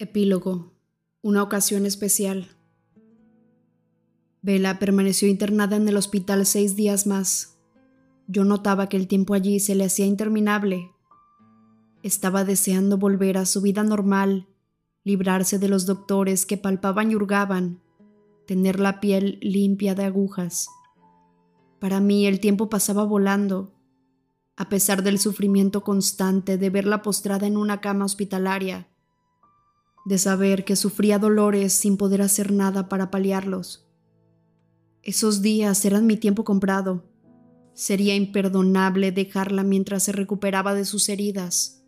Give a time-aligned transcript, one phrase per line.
[0.00, 0.70] Epílogo.
[1.22, 2.46] Una ocasión especial.
[4.42, 7.58] Vela permaneció internada en el hospital seis días más.
[8.28, 10.92] Yo notaba que el tiempo allí se le hacía interminable.
[12.04, 14.46] Estaba deseando volver a su vida normal,
[15.02, 17.80] librarse de los doctores que palpaban y hurgaban,
[18.46, 20.68] tener la piel limpia de agujas.
[21.80, 23.74] Para mí el tiempo pasaba volando,
[24.54, 28.86] a pesar del sufrimiento constante de verla postrada en una cama hospitalaria,
[30.08, 33.86] de saber que sufría dolores sin poder hacer nada para paliarlos.
[35.02, 37.04] Esos días eran mi tiempo comprado.
[37.74, 41.84] Sería imperdonable dejarla mientras se recuperaba de sus heridas.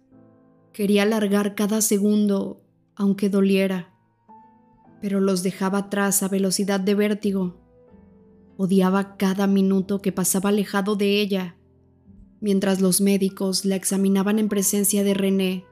[0.75, 2.63] Quería alargar cada segundo,
[2.95, 3.95] aunque doliera,
[5.01, 7.57] pero los dejaba atrás a velocidad de vértigo.
[8.59, 11.57] Odiaba cada minuto que pasaba alejado de ella,
[12.41, 15.65] mientras los médicos la examinaban en presencia de René.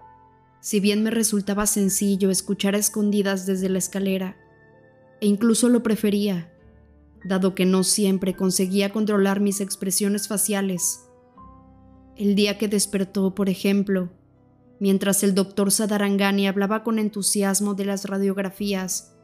[0.60, 4.36] Si bien me resultaba sencillo escuchar a escondidas desde la escalera,
[5.20, 6.52] e incluso lo prefería,
[7.24, 11.04] dado que no siempre conseguía controlar mis expresiones faciales.
[12.16, 14.10] El día que despertó, por ejemplo,
[14.80, 19.14] mientras el doctor Sadarangani hablaba con entusiasmo de las radiografías,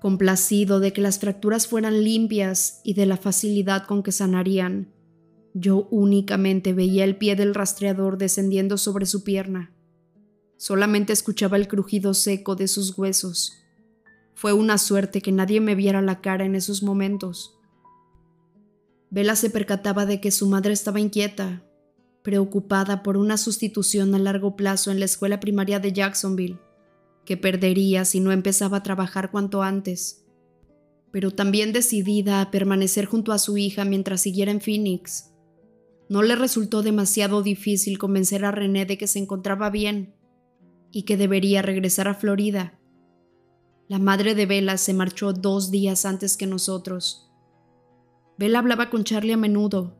[0.00, 4.92] complacido de que las fracturas fueran limpias y de la facilidad con que sanarían,
[5.54, 9.72] yo únicamente veía el pie del rastreador descendiendo sobre su pierna.
[10.62, 13.64] Solamente escuchaba el crujido seco de sus huesos.
[14.32, 17.58] Fue una suerte que nadie me viera la cara en esos momentos.
[19.10, 21.64] Vela se percataba de que su madre estaba inquieta,
[22.22, 26.60] preocupada por una sustitución a largo plazo en la escuela primaria de Jacksonville,
[27.24, 30.24] que perdería si no empezaba a trabajar cuanto antes,
[31.10, 35.32] pero también decidida a permanecer junto a su hija mientras siguiera en Phoenix.
[36.08, 40.21] No le resultó demasiado difícil convencer a René de que se encontraba bien
[40.92, 42.78] y que debería regresar a Florida.
[43.88, 47.30] La madre de Bella se marchó dos días antes que nosotros.
[48.38, 49.96] Bella hablaba con Charlie a menudo,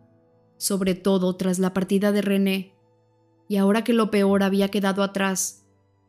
[0.58, 2.74] sobre todo tras la partida de René,
[3.48, 5.66] y ahora que lo peor había quedado atrás,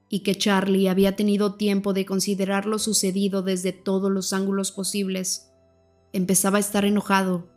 [0.09, 5.51] y que Charlie había tenido tiempo de considerar lo sucedido desde todos los ángulos posibles,
[6.11, 7.49] empezaba a estar enojado.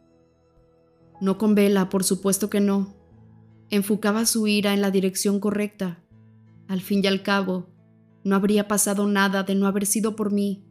[1.21, 2.95] No con Bella, por supuesto que no.
[3.71, 6.03] Enfocaba su ira en la dirección correcta.
[6.69, 7.67] Al fin y al cabo,
[8.25, 10.65] no habría pasado nada de no haber sido por mí.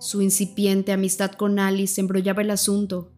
[0.00, 3.12] Su incipiente amistad con Alice embrollaba el asunto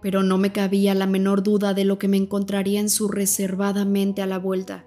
[0.00, 4.22] pero no me cabía la menor duda de lo que me encontraría en su reservadamente
[4.22, 4.84] a la vuelta.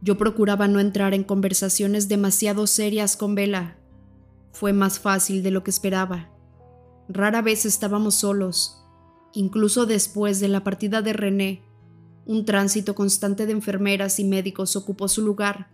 [0.00, 3.78] Yo procuraba no entrar en conversaciones demasiado serias con Vela.
[4.52, 6.30] Fue más fácil de lo que esperaba.
[7.08, 8.82] Rara vez estábamos solos,
[9.32, 11.62] incluso después de la partida de René.
[12.26, 15.70] Un tránsito constante de enfermeras y médicos ocupó su lugar,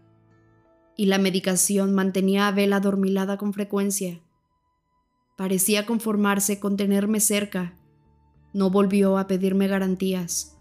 [0.97, 4.21] y la medicación mantenía a Vela dormilada con frecuencia.
[5.37, 7.79] Parecía conformarse con tenerme cerca.
[8.53, 10.59] No volvió a pedirme garantías.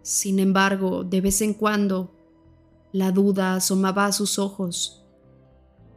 [0.00, 2.14] Sin embargo, de vez en cuando,
[2.92, 5.04] la duda asomaba a sus ojos.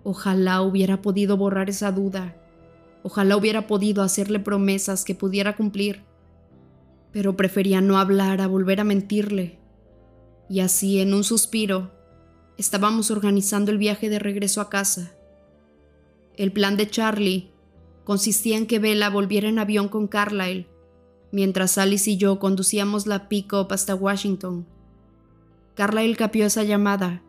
[0.04, 2.36] Ojalá hubiera podido borrar esa duda.
[3.04, 6.07] Ojalá hubiera podido hacerle promesas que pudiera cumplir.
[7.18, 9.58] Pero prefería no hablar a volver a mentirle.
[10.52, 11.90] Y así, en un suspiro,
[12.60, 15.16] estábamos organizando el viaje de regreso a casa.
[16.36, 17.50] El plan de Charlie
[18.04, 20.68] consistía en que Bella volviera en avión con Carlyle,
[21.32, 24.68] mientras Alice y yo conducíamos la pick-up hasta Washington.
[25.74, 27.24] Carlyle capió esa llamada.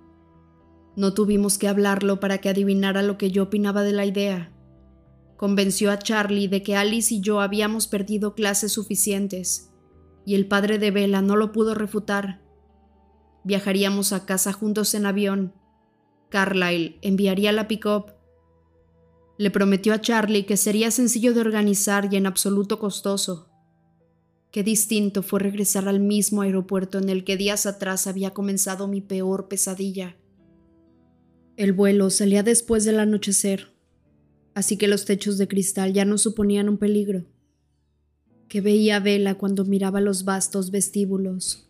[0.97, 4.53] No tuvimos que hablarlo para que adivinara lo que yo opinaba de la idea.
[5.39, 9.68] Convenció a Charlie de que Alice y yo habíamos perdido clases suficientes,
[10.29, 12.43] y el padre de Bella no lo pudo refutar.
[13.45, 15.55] Viajaríamos a casa juntos en avión.
[16.29, 18.19] Carlyle enviaría la pick-up
[19.39, 23.49] le prometió a Charlie que sería sencillo de organizar y en absoluto costoso.
[24.51, 29.01] Qué distinto fue regresar al mismo aeropuerto en el que días atrás había comenzado mi
[29.01, 30.17] peor pesadilla.
[31.57, 33.69] El vuelo salía después del anochecer,
[34.55, 37.25] así que los techos de cristal ya no suponían un peligro.
[38.49, 41.69] Que veía Vela cuando miraba los vastos vestíbulos.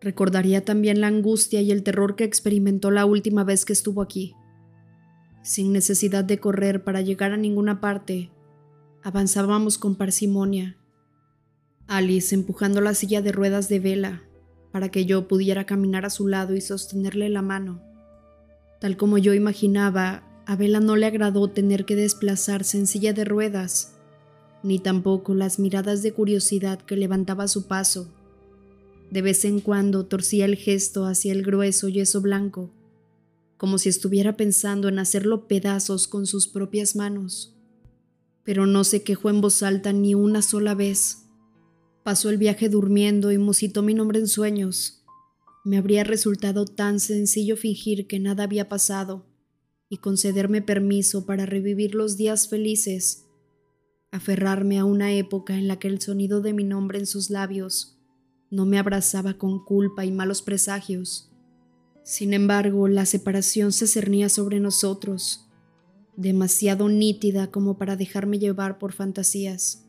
[0.00, 4.34] Recordaría también la angustia y el terror que experimentó la última vez que estuvo aquí.
[5.42, 8.30] Sin necesidad de correr para llegar a ninguna parte,
[9.02, 10.76] avanzábamos con parsimonia.
[11.86, 14.22] Alice empujando la silla de ruedas de vela
[14.72, 17.82] para que yo pudiera caminar a su lado y sostenerle la mano.
[18.80, 23.24] Tal como yo imaginaba, a Vela no le agradó tener que desplazarse en silla de
[23.24, 23.96] ruedas,
[24.62, 28.08] ni tampoco las miradas de curiosidad que levantaba su paso.
[29.10, 32.70] De vez en cuando torcía el gesto hacia el grueso yeso blanco
[33.62, 37.54] como si estuviera pensando en hacerlo pedazos con sus propias manos.
[38.42, 41.28] Pero no se quejó en voz alta ni una sola vez.
[42.02, 45.04] Pasó el viaje durmiendo y musitó mi nombre en sueños.
[45.64, 49.26] Me habría resultado tan sencillo fingir que nada había pasado
[49.88, 53.21] y concederme permiso para revivir los días felices,
[54.12, 57.98] aferrarme a una época en la que el sonido de mi nombre en sus labios
[58.50, 61.32] no me abrazaba con culpa y malos presagios
[62.04, 65.48] sin embargo, la separación se cernía sobre nosotros,
[66.16, 69.86] demasiado nítida como para dejarme llevar por fantasías.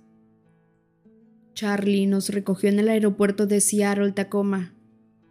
[1.56, 4.75] Charlie nos recogió en el aeropuerto de Seattle, Tacoma,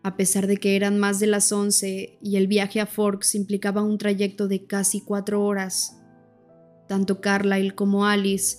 [0.02, 3.82] a pesar de que eran más de las once y el viaje a Forks implicaba
[3.82, 5.96] un trayecto de casi cuatro horas.
[6.88, 8.58] Tanto Carlyle como Alice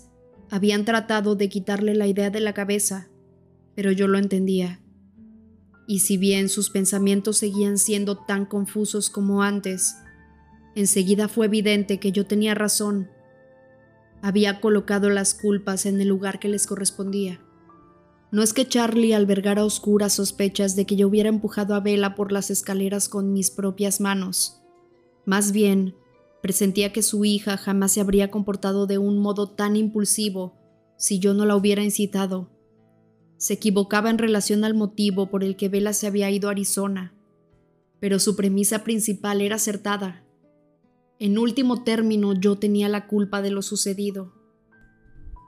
[0.53, 3.09] habían tratado de quitarle la idea de la cabeza,
[3.73, 4.83] pero yo lo entendía.
[5.87, 9.95] Y si bien sus pensamientos seguían siendo tan confusos como antes,
[10.75, 13.09] enseguida fue evidente que yo tenía razón.
[14.21, 17.41] Había colocado las culpas en el lugar que les correspondía.
[18.31, 22.31] No es que Charlie albergara oscuras sospechas de que yo hubiera empujado a Bella por
[22.31, 24.61] las escaleras con mis propias manos.
[25.25, 25.95] Más bien,
[26.43, 30.59] presentía que su hija jamás se habría comportado de un modo tan impulsivo
[30.95, 32.53] si yo no la hubiera incitado
[33.43, 37.13] se equivocaba en relación al motivo por el que Vela se había ido a Arizona,
[37.99, 40.23] pero su premisa principal era acertada.
[41.19, 44.31] En último término, yo tenía la culpa de lo sucedido.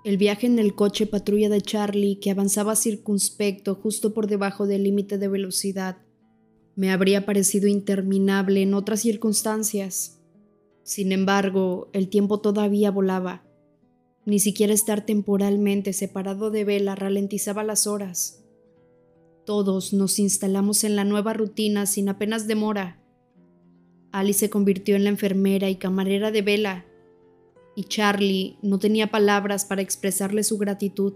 [0.04, 4.84] El viaje en el coche patrulla de Charlie, que avanzaba circunspecto justo por debajo del
[4.84, 6.00] límite de velocidad,
[6.76, 10.15] me habría parecido interminable en otras circunstancias.
[10.86, 13.46] Sin embargo, el tiempo todavía volaba
[14.26, 18.44] ni siquiera estar temporalmente separado de Vela ralentizaba las horas.
[19.46, 23.00] Todos nos instalamos en la nueva rutina sin apenas demora.
[24.12, 26.86] Alice se convirtió en la enfermera y camarera de Vela,
[27.76, 31.14] y Charlie no tenía palabras para expresarle su gratitud.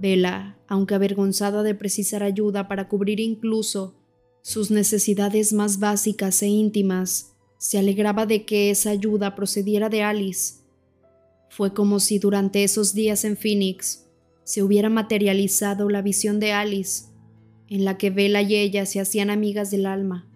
[0.00, 3.94] Vela, aunque avergonzada de precisar ayuda para cubrir incluso
[4.42, 7.29] sus necesidades más básicas e íntimas,
[7.60, 10.62] se alegraba de que esa ayuda procediera de Alice
[11.50, 14.06] fue como si durante esos días en Phoenix
[14.44, 17.10] se hubiera materializado la visión de Alice,
[17.68, 20.26] en la que Bella y ella se hacían amigas del alma.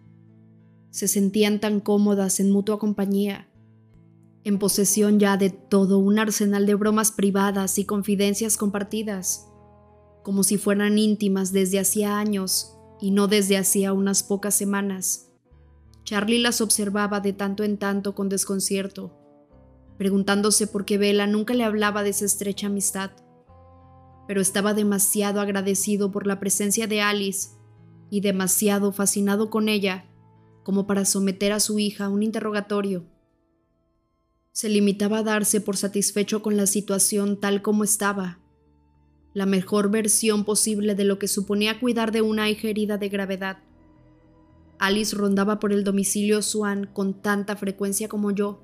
[0.91, 3.49] Se sentían tan cómodas en mutua compañía,
[4.45, 9.49] en posesión ya de todo un arsenal de bromas privadas y confidencias compartidas,
[10.23, 15.31] como si fueran íntimas desde hacía años y no desde hacía unas pocas semanas.
[16.05, 19.25] Charlie las observaba de tanto en tanto con desconcierto
[19.97, 23.13] preguntándose por qué Vela nunca le hablaba de esa estrecha amistad.
[24.27, 27.51] Pero estaba demasiado agradecido por la presencia de Alice
[28.11, 30.07] y demasiado fascinado con ella
[30.63, 33.05] como para someter a su hija a un interrogatorio.
[34.53, 38.39] Se limitaba a darse por satisfecho con la situación tal como estaba,
[39.35, 43.59] la mejor versión posible de lo que suponía cuidar de una hija herida de gravedad.
[44.79, 48.63] Alice rondaba por el domicilio Swan con tanta frecuencia como yo,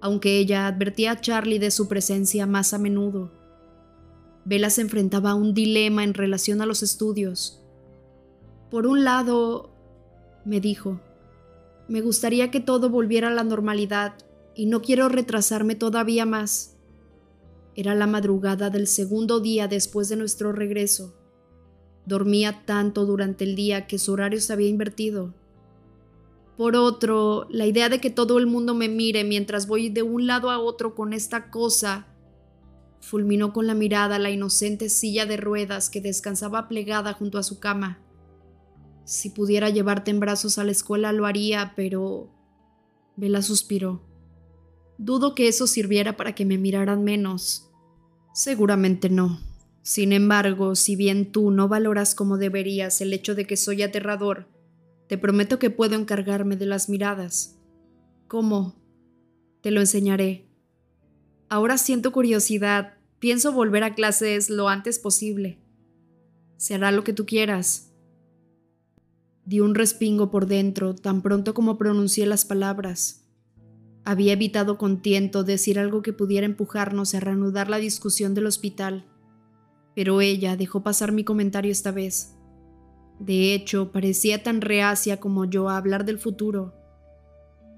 [0.00, 3.32] aunque ella advertía a Charlie de su presencia más a menudo.
[4.44, 7.60] Bella se enfrentaba a un dilema en relación a los estudios.
[8.70, 9.70] Por un lado,
[10.44, 11.00] me dijo,
[11.88, 14.14] me gustaría que todo volviera a la normalidad
[14.54, 16.76] y no quiero retrasarme todavía más.
[17.74, 21.14] Era la madrugada del segundo día después de nuestro regreso.
[22.06, 25.34] Dormía tanto durante el día que su horario se había invertido
[26.56, 30.26] por otro, la idea de que todo el mundo me mire mientras voy de un
[30.26, 32.06] lado a otro con esta cosa
[33.00, 37.60] fulminó con la mirada la inocente silla de ruedas que descansaba plegada junto a su
[37.60, 38.00] cama.
[39.04, 42.30] Si pudiera llevarte en brazos a la escuela lo haría, pero...
[43.16, 44.02] Vela suspiró.
[44.98, 47.70] Dudo que eso sirviera para que me miraran menos.
[48.32, 49.38] Seguramente no.
[49.86, 54.48] Sin embargo, si bien tú no valoras como deberías el hecho de que soy aterrador,
[55.06, 57.56] te prometo que puedo encargarme de las miradas.
[58.26, 58.74] ¿Cómo?
[59.60, 60.44] Te lo enseñaré.
[61.48, 62.94] Ahora siento curiosidad.
[63.20, 65.60] Pienso volver a clases lo antes posible.
[66.56, 67.92] Se hará lo que tú quieras.
[69.44, 73.24] Di un respingo por dentro tan pronto como pronuncié las palabras.
[74.04, 79.04] Había evitado con tiento decir algo que pudiera empujarnos a reanudar la discusión del hospital,
[79.96, 82.36] pero ella dejó pasar mi comentario esta vez.
[83.18, 86.74] De hecho, parecía tan reacia como yo a hablar del futuro.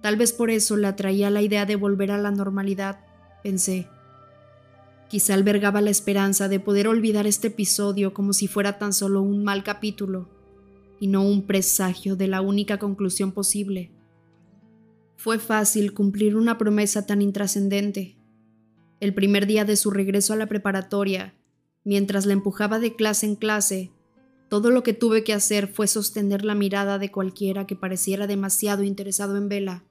[0.03, 2.99] Tal vez por eso le atraía la idea de volver a la normalidad,
[3.45, 3.87] pensé.
[5.09, 9.45] Quizá albergaba la esperanza de poder olvidar este episodio como si fuera tan solo un
[9.45, 10.29] mal capítulo,
[10.99, 13.93] y no un presagio de la única conclusión posible.
[15.17, 18.17] Fue fácil cumplir una promesa tan intrascendente.
[18.99, 21.38] El primer día de su regreso a la preparatoria,
[21.85, 23.93] mientras la empujaba de clase en clase,
[24.49, 28.83] todo lo que tuve que hacer fue sostener la mirada de cualquiera que pareciera demasiado
[28.83, 29.85] interesado en Vela.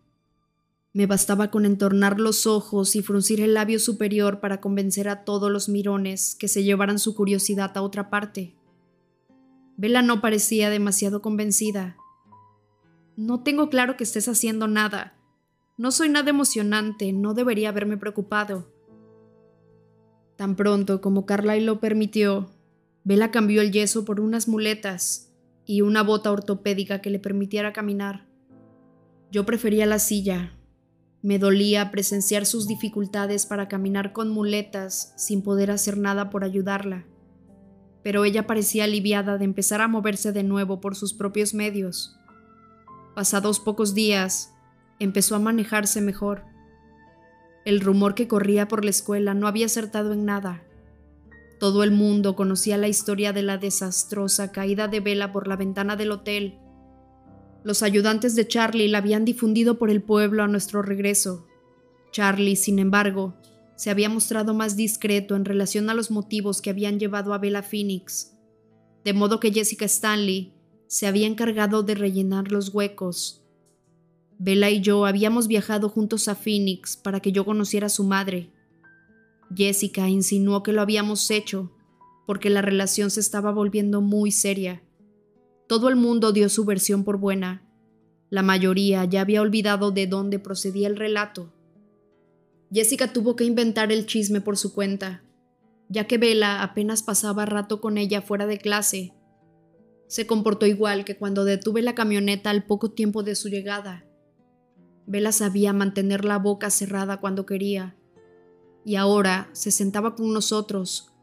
[0.94, 5.52] Me bastaba con entornar los ojos y fruncir el labio superior para convencer a todos
[5.52, 8.56] los mirones que se llevaran su curiosidad a otra parte.
[9.76, 11.98] Vela no parecía demasiado convencida.
[13.16, 15.16] No tengo claro que estés haciendo nada.
[15.78, 18.74] No soy nada emocionante, no debería haberme preocupado.
[20.38, 22.50] Tan pronto como Carlyle lo permitió,
[23.04, 25.34] Vela cambió el yeso por unas muletas
[25.66, 28.28] y una bota ortopédica que le permitiera caminar.
[29.32, 30.54] Yo prefería la silla.
[31.22, 37.06] Me dolía presenciar sus dificultades para caminar con muletas sin poder hacer nada por ayudarla.
[38.04, 42.20] Pero ella parecía aliviada de empezar a moverse de nuevo por sus propios medios.
[43.16, 44.54] Pasados pocos días,
[45.00, 46.44] empezó a manejarse mejor.
[47.68, 50.64] El rumor que corría por la escuela no había acertado en nada.
[51.60, 55.98] Todo el mundo conocía la historia de la desastrosa caída de Vela por la ventana
[55.98, 56.60] del hotel.
[57.66, 61.46] Los ayudantes de Charlie la habían difundido por el pueblo a nuestro regreso.
[62.14, 63.36] Charlie, sin embargo,
[63.76, 67.64] se había mostrado más discreto en relación a los motivos que habían llevado a Bella
[67.64, 68.34] Phoenix,
[69.04, 70.54] de modo que Jessica Stanley
[70.88, 73.46] se había encargado de rellenar los huecos.
[74.40, 78.52] Bella y yo habíamos viajado juntos a Phoenix para que yo conociera a su madre.
[79.56, 81.72] Jessica insinuó que lo habíamos hecho
[82.28, 84.84] porque la relación se estaba volviendo muy seria.
[85.68, 87.64] Todo el mundo dio su versión por buena.
[88.30, 91.54] La mayoría ya había olvidado de dónde procedía el relato.
[92.72, 95.24] Jessica tuvo que inventar el chisme por su cuenta,
[95.88, 99.14] ya que Bella apenas pasaba rato con ella fuera de clase.
[100.08, 104.07] Se comportó igual que cuando detuve la camioneta al poco tiempo de su llegada.
[105.08, 107.96] Bella sabía mantener la boca cerrada cuando quería
[108.84, 111.14] y ahora se sentaba con nosotros,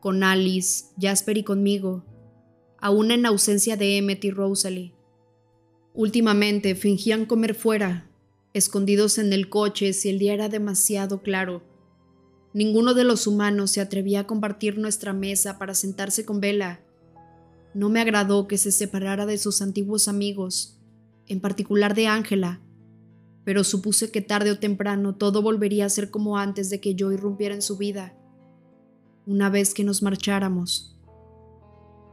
[0.00, 2.04] con Alice, Jasper y conmigo,
[2.80, 4.94] aún en ausencia de Emmet y Rosalie.
[5.92, 8.08] Últimamente fingían comer fuera,
[8.54, 11.62] escondidos en el coche si el día era demasiado claro.
[12.52, 16.80] Ninguno de los humanos se atrevía a compartir nuestra mesa para sentarse con Bella.
[17.74, 20.80] No me agradó que se separara de sus antiguos amigos,
[21.28, 22.60] en particular de Ángela,
[23.46, 27.12] pero supuse que tarde o temprano todo volvería a ser como antes de que yo
[27.12, 28.12] irrumpiera en su vida,
[29.24, 30.98] una vez que nos marcháramos.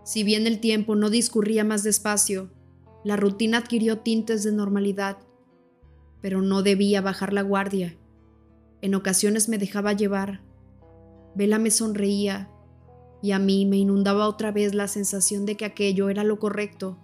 [0.06, 2.52] Si bien el tiempo no discurría más despacio,
[3.04, 5.18] la rutina adquirió tintes de normalidad,
[6.22, 7.98] pero no debía bajar la guardia.
[8.84, 10.44] En ocasiones me dejaba llevar.
[11.34, 12.52] Vela me sonreía
[13.24, 17.00] y a mí me inundaba otra vez la sensación de que aquello era lo correcto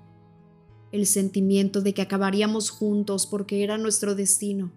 [0.92, 4.72] el sentimiento de que acabaríamos juntos porque era nuestro destino.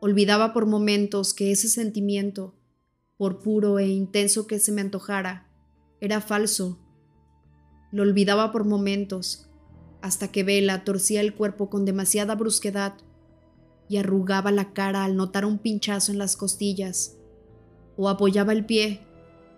[0.00, 2.54] Olvidaba por momentos que ese sentimiento,
[3.16, 5.46] por puro e intenso que se me antojara,
[6.00, 6.78] era falso.
[7.92, 9.48] Lo olvidaba por momentos,
[10.00, 12.94] hasta que Vela torcía el cuerpo con demasiada brusquedad
[13.88, 17.18] y arrugaba la cara al notar un pinchazo en las costillas,
[17.96, 19.00] o apoyaba el pie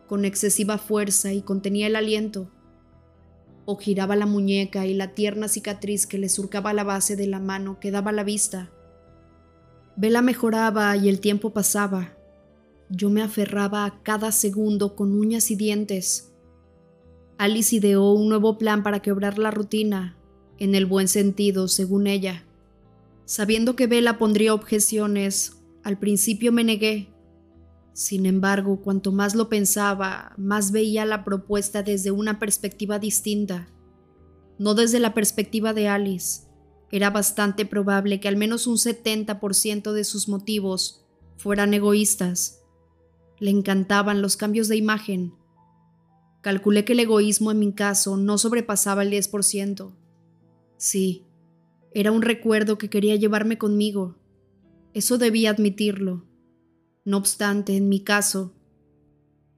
[0.08, 2.50] con excesiva fuerza y contenía el aliento
[3.64, 7.38] o giraba la muñeca y la tierna cicatriz que le surcaba la base de la
[7.38, 8.70] mano quedaba a la vista.
[9.96, 12.16] Vela mejoraba y el tiempo pasaba.
[12.88, 16.32] Yo me aferraba a cada segundo con uñas y dientes.
[17.38, 20.16] Alice ideó un nuevo plan para quebrar la rutina,
[20.58, 22.44] en el buen sentido, según ella.
[23.24, 27.11] Sabiendo que Vela pondría objeciones, al principio me negué,
[27.92, 33.68] sin embargo, cuanto más lo pensaba, más veía la propuesta desde una perspectiva distinta,
[34.58, 36.44] no desde la perspectiva de Alice.
[36.90, 41.04] Era bastante probable que al menos un 70% de sus motivos
[41.36, 42.62] fueran egoístas.
[43.38, 45.34] Le encantaban los cambios de imagen.
[46.40, 49.94] Calculé que el egoísmo en mi caso no sobrepasaba el 10%.
[50.76, 51.26] Sí,
[51.92, 54.16] era un recuerdo que quería llevarme conmigo.
[54.94, 56.24] Eso debía admitirlo.
[57.04, 58.54] No obstante, en mi caso,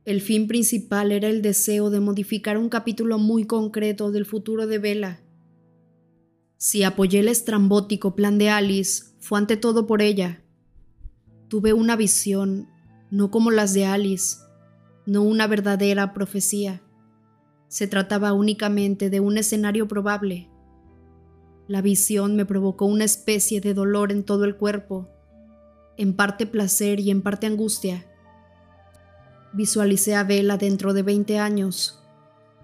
[0.07, 4.79] el fin principal era el deseo de modificar un capítulo muy concreto del futuro de
[4.79, 5.21] Bella.
[6.57, 10.43] Si apoyé el estrambótico plan de Alice, fue ante todo por ella.
[11.49, 12.69] Tuve una visión,
[13.11, 14.39] no como las de Alice,
[15.05, 16.83] no una verdadera profecía.
[17.69, 20.49] Se trataba únicamente de un escenario probable.
[21.69, 25.14] La visión me provocó una especie de dolor en todo el cuerpo
[25.97, 28.07] en parte placer y en parte angustia.
[29.53, 32.03] Visualicé a Vela dentro de 20 años,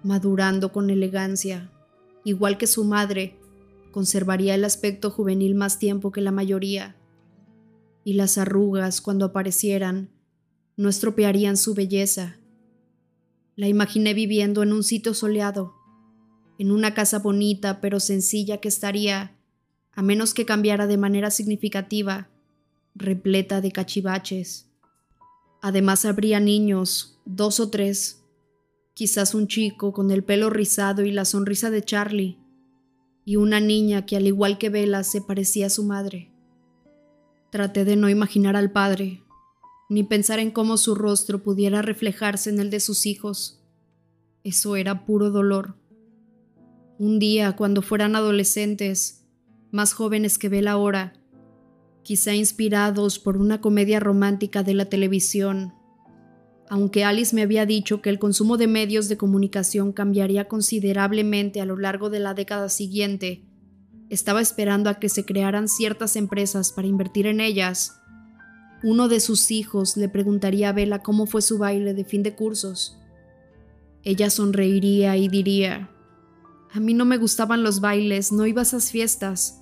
[0.03, 1.71] madurando con elegancia,
[2.23, 3.37] igual que su madre,
[3.91, 6.95] conservaría el aspecto juvenil más tiempo que la mayoría,
[8.03, 10.09] y las arrugas, cuando aparecieran,
[10.75, 12.37] no estropearían su belleza.
[13.55, 15.75] La imaginé viviendo en un sitio soleado,
[16.57, 19.37] en una casa bonita pero sencilla que estaría,
[19.93, 22.30] a menos que cambiara de manera significativa,
[22.95, 24.69] repleta de cachivaches.
[25.61, 28.23] Además habría niños, dos o tres,
[28.93, 32.37] quizás un chico con el pelo rizado y la sonrisa de Charlie,
[33.25, 36.31] y una niña que al igual que Vela se parecía a su madre.
[37.51, 39.23] Traté de no imaginar al padre,
[39.89, 43.61] ni pensar en cómo su rostro pudiera reflejarse en el de sus hijos.
[44.43, 45.75] Eso era puro dolor.
[46.97, 49.25] Un día, cuando fueran adolescentes,
[49.71, 51.13] más jóvenes que Bella ahora,
[52.03, 55.73] quizá inspirados por una comedia romántica de la televisión,
[56.71, 61.65] aunque Alice me había dicho que el consumo de medios de comunicación cambiaría considerablemente a
[61.65, 63.45] lo largo de la década siguiente,
[64.09, 67.99] estaba esperando a que se crearan ciertas empresas para invertir en ellas.
[68.83, 72.35] Uno de sus hijos le preguntaría a Bella cómo fue su baile de fin de
[72.35, 72.97] cursos.
[74.03, 75.91] Ella sonreiría y diría,
[76.71, 79.60] a mí no me gustaban los bailes, no iba a esas fiestas.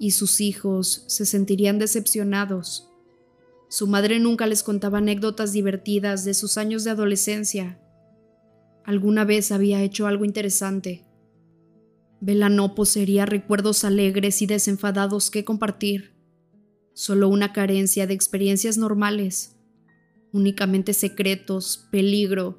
[0.00, 2.88] Y sus hijos se sentirían decepcionados.
[3.68, 7.78] Su madre nunca les contaba anécdotas divertidas de sus años de adolescencia.
[8.84, 11.04] Alguna vez había hecho algo interesante.
[12.20, 16.14] Bella no poseería recuerdos alegres y desenfadados que compartir,
[16.94, 19.54] solo una carencia de experiencias normales,
[20.32, 22.58] únicamente secretos, peligro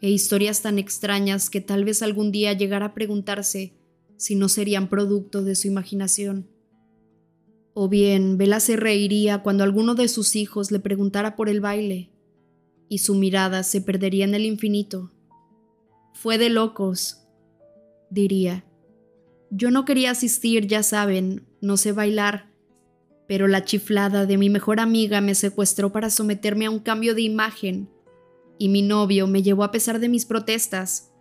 [0.00, 3.74] e historias tan extrañas que tal vez algún día llegara a preguntarse
[4.16, 6.57] si no serían producto de su imaginación.
[7.80, 12.10] O bien, Vela se reiría cuando alguno de sus hijos le preguntara por el baile,
[12.88, 15.12] y su mirada se perdería en el infinito.
[16.12, 17.28] Fue de locos,
[18.10, 18.64] diría.
[19.52, 22.50] Yo no quería asistir, ya saben, no sé bailar,
[23.28, 27.22] pero la chiflada de mi mejor amiga me secuestró para someterme a un cambio de
[27.22, 27.88] imagen,
[28.58, 31.12] y mi novio me llevó a pesar de mis protestas.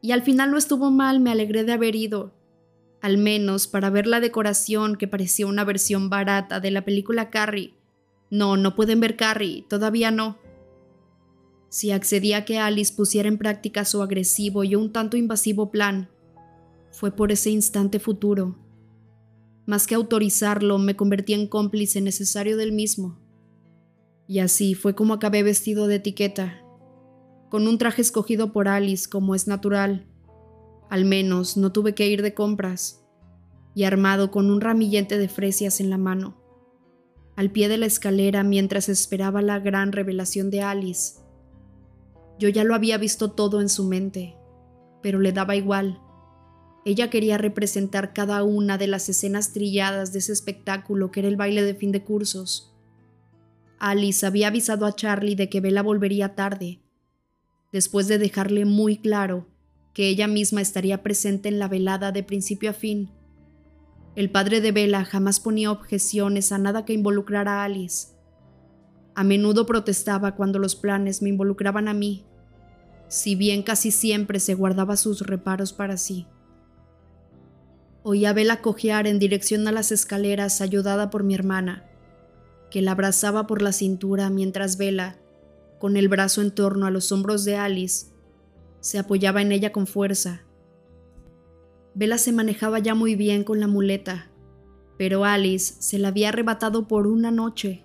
[0.00, 2.37] Y al final no estuvo mal, me alegré de haber ido
[3.00, 7.74] al menos para ver la decoración que parecía una versión barata de la película Carrie.
[8.30, 10.38] No, no pueden ver Carrie, todavía no.
[11.68, 16.08] Si accedía a que Alice pusiera en práctica su agresivo y un tanto invasivo plan,
[16.90, 18.58] fue por ese instante futuro.
[19.66, 23.18] Más que autorizarlo, me convertí en cómplice necesario del mismo.
[24.26, 26.62] Y así fue como acabé vestido de etiqueta,
[27.50, 30.06] con un traje escogido por Alice como es natural,
[30.90, 33.04] al menos no tuve que ir de compras,
[33.74, 36.36] y armado con un ramillete de fresias en la mano,
[37.36, 41.20] al pie de la escalera mientras esperaba la gran revelación de Alice.
[42.38, 44.36] Yo ya lo había visto todo en su mente,
[45.02, 46.00] pero le daba igual.
[46.84, 51.36] Ella quería representar cada una de las escenas trilladas de ese espectáculo que era el
[51.36, 52.74] baile de fin de cursos.
[53.78, 56.80] Alice había avisado a Charlie de que Bella volvería tarde,
[57.72, 59.46] después de dejarle muy claro
[59.98, 63.10] que ella misma estaría presente en la velada de principio a fin.
[64.14, 68.10] El padre de Bella jamás ponía objeciones a nada que involucrara a Alice.
[69.16, 72.24] A menudo protestaba cuando los planes me involucraban a mí,
[73.08, 76.28] si bien casi siempre se guardaba sus reparos para sí.
[78.04, 81.88] Oía a Bella cojear en dirección a las escaleras ayudada por mi hermana,
[82.70, 85.18] que la abrazaba por la cintura mientras Bella,
[85.80, 88.07] con el brazo en torno a los hombros de Alice,
[88.88, 90.46] se apoyaba en ella con fuerza.
[91.94, 94.30] Bella se manejaba ya muy bien con la muleta,
[94.96, 97.84] pero Alice se la había arrebatado por una noche.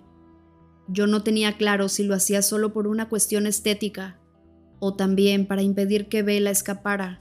[0.88, 4.18] Yo no tenía claro si lo hacía solo por una cuestión estética
[4.78, 7.20] o también para impedir que Bella escapara.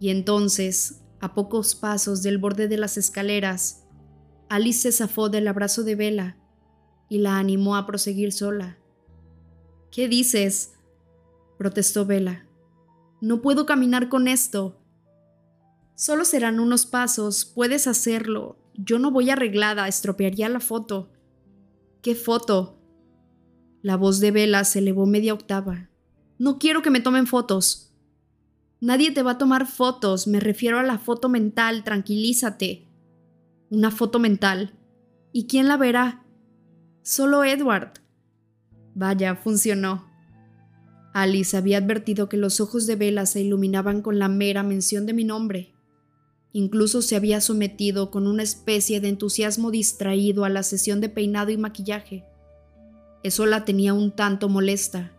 [0.00, 3.86] Y entonces, a pocos pasos del borde de las escaleras,
[4.48, 6.38] Alice se zafó del abrazo de Bella
[7.08, 8.78] y la animó a proseguir sola.
[9.92, 10.72] ¿Qué dices?
[11.56, 12.49] protestó Bella.
[13.20, 14.80] No puedo caminar con esto.
[15.94, 18.56] Solo serán unos pasos, puedes hacerlo.
[18.74, 21.10] Yo no voy arreglada, estropearía la foto.
[22.00, 22.78] ¿Qué foto?
[23.82, 25.90] La voz de Vela se elevó media octava.
[26.38, 27.94] No quiero que me tomen fotos.
[28.80, 32.88] Nadie te va a tomar fotos, me refiero a la foto mental, tranquilízate.
[33.68, 34.72] Una foto mental.
[35.32, 36.24] ¿Y quién la verá?
[37.02, 38.00] Solo Edward.
[38.94, 40.09] Vaya, funcionó.
[41.12, 45.12] Alice había advertido que los ojos de Bella se iluminaban con la mera mención de
[45.12, 45.72] mi nombre.
[46.52, 51.50] Incluso se había sometido con una especie de entusiasmo distraído a la sesión de peinado
[51.50, 52.24] y maquillaje.
[53.22, 55.12] Eso la tenía un tanto molesta.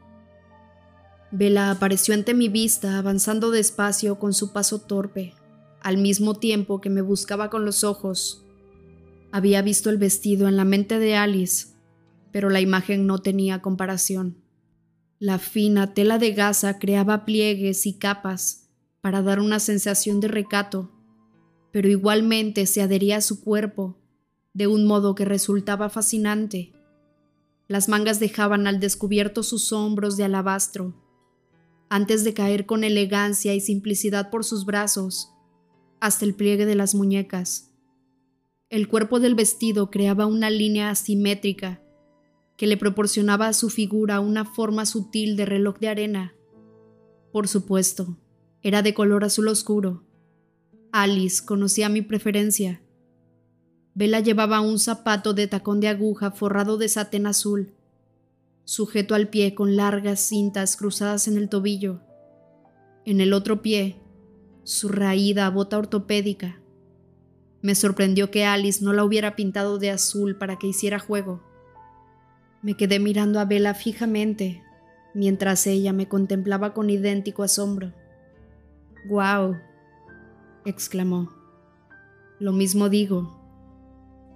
[1.32, 5.34] Bella apareció ante mi vista, avanzando despacio con su paso torpe,
[5.82, 8.44] al mismo tiempo que me buscaba con los ojos.
[9.32, 11.68] Había visto el vestido en la mente de Alice,
[12.32, 14.41] pero la imagen no tenía comparación.
[15.22, 20.90] La fina tela de gasa creaba pliegues y capas para dar una sensación de recato,
[21.72, 24.00] pero igualmente se adhería a su cuerpo
[24.56, 26.74] de un modo que resultaba fascinante.
[27.68, 30.96] Las mangas dejaban al descubierto sus hombros de alabastro,
[31.88, 35.30] antes de caer con elegancia y simplicidad por sus brazos,
[36.00, 37.76] hasta el pliegue de las muñecas.
[38.72, 41.80] El cuerpo del vestido creaba una línea asimétrica
[42.62, 46.36] que le proporcionaba a su figura una forma sutil de reloj de arena.
[47.32, 48.20] Por supuesto,
[48.62, 50.04] era de color azul oscuro.
[50.92, 52.84] Alice conocía mi preferencia.
[53.96, 57.74] Bella llevaba un zapato de tacón de aguja forrado de satén azul,
[58.64, 62.02] sujeto al pie con largas cintas cruzadas en el tobillo.
[63.06, 63.96] En el otro pie,
[64.64, 66.62] su raída bota ortopédica.
[67.64, 71.42] Me sorprendió que Alice no la hubiera pintado de azul para que hiciera juego.
[72.62, 74.62] Me quedé mirando a Bella fijamente,
[75.16, 77.92] mientras ella me contemplaba con idéntico asombro.
[79.08, 79.56] ¡Guau!
[80.66, 81.32] exclamó.
[82.40, 83.36] Lo mismo digo,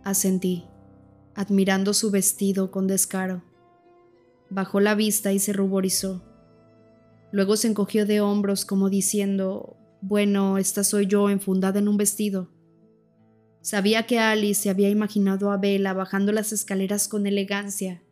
[0.04, 0.66] asentí,
[1.36, 3.44] admirando su vestido con descaro.
[4.50, 6.24] Bajó la vista y se ruborizó.
[7.32, 12.50] Luego se encogió de hombros como diciendo, bueno, esta soy yo enfundada en un vestido.
[13.62, 18.04] Sabía que Alice se había imaginado a Bella bajando las escaleras con elegancia,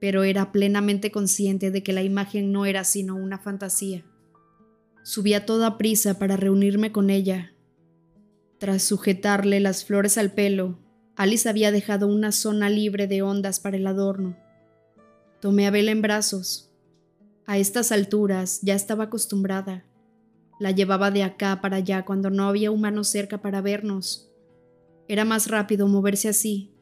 [0.00, 4.04] pero era plenamente consciente de que la imagen no era sino una fantasía.
[5.02, 7.54] Subí a toda prisa para reunirme con ella.
[8.58, 10.78] Tras sujetarle las flores al pelo,
[11.16, 14.36] Alice había dejado una zona libre de ondas para el adorno.
[15.40, 16.70] Tomé a Bella en brazos.
[17.46, 19.84] A estas alturas ya estaba acostumbrada.
[20.60, 24.30] La llevaba de acá para allá cuando no había humanos cerca para vernos.
[25.08, 26.74] Era más rápido moverse así.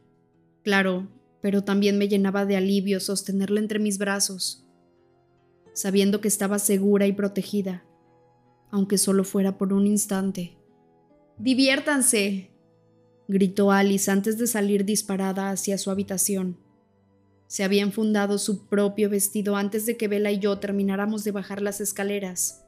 [0.65, 1.09] Claro,
[1.47, 4.67] pero también me llenaba de alivio sostenerla entre mis brazos,
[5.75, 7.85] sabiendo que estaba segura y protegida,
[8.73, 10.59] aunque solo fuera por un instante.
[11.39, 12.51] ¡Diviértanse!
[13.29, 16.59] gritó Alice antes de salir disparada hacia su habitación.
[17.47, 21.63] Se había enfundado su propio vestido antes de que Bella y yo termináramos de bajar
[21.63, 22.65] las escaleras.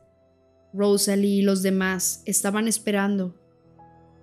[0.73, 3.35] Rosalie y los demás estaban esperando,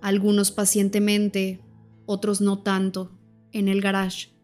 [0.00, 1.60] algunos pacientemente,
[2.06, 3.12] otros no tanto,
[3.52, 4.34] en el garage.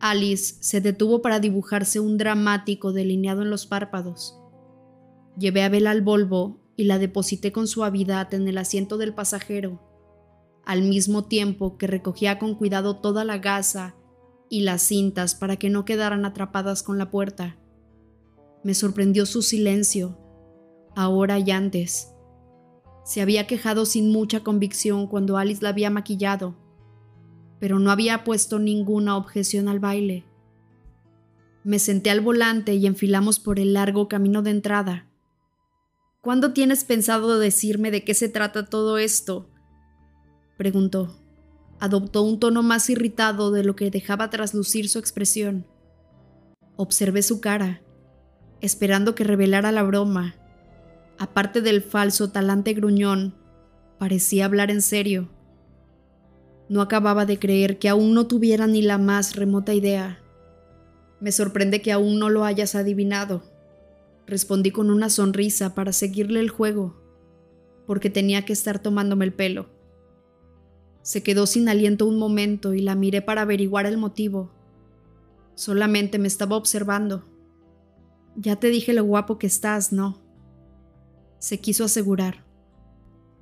[0.00, 4.38] Alice se detuvo para dibujarse un dramático delineado en los párpados.
[5.36, 9.82] Llevé a Bella al Volvo y la deposité con suavidad en el asiento del pasajero,
[10.64, 13.96] al mismo tiempo que recogía con cuidado toda la gasa
[14.48, 17.56] y las cintas para que no quedaran atrapadas con la puerta.
[18.62, 20.18] Me sorprendió su silencio
[20.94, 22.14] ahora y antes.
[23.04, 26.56] Se había quejado sin mucha convicción cuando Alice la había maquillado,
[27.60, 30.24] pero no había puesto ninguna objeción al baile.
[31.64, 35.06] Me senté al volante y enfilamos por el largo camino de entrada.
[36.20, 39.50] ¿Cuándo tienes pensado decirme de qué se trata todo esto?
[40.56, 41.16] preguntó.
[41.80, 45.66] Adoptó un tono más irritado de lo que dejaba traslucir su expresión.
[46.76, 47.82] Observé su cara,
[48.60, 50.34] esperando que revelara la broma,
[51.18, 53.34] aparte del falso talante gruñón,
[53.98, 55.28] parecía hablar en serio.
[56.68, 60.20] No acababa de creer que aún no tuviera ni la más remota idea.
[61.20, 63.42] Me sorprende que aún no lo hayas adivinado.
[64.26, 67.00] Respondí con una sonrisa para seguirle el juego,
[67.86, 69.70] porque tenía que estar tomándome el pelo.
[71.02, 74.50] Se quedó sin aliento un momento y la miré para averiguar el motivo.
[75.54, 77.24] Solamente me estaba observando.
[78.36, 80.28] Ya te dije lo guapo que estás, ¿no?
[81.38, 82.44] se quiso asegurar.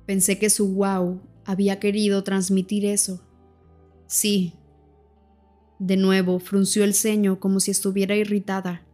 [0.05, 3.19] Pensé que su wow había querido transmitir eso.
[4.05, 4.53] Sí.
[5.79, 8.85] De nuevo, frunció el ceño como si estuviera irritada.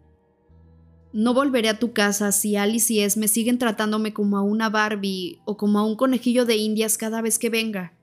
[1.11, 4.69] No volveré a tu casa si Alice y Es me siguen tratándome como a una
[4.69, 7.93] Barbie o como a un conejillo de indias cada vez que venga.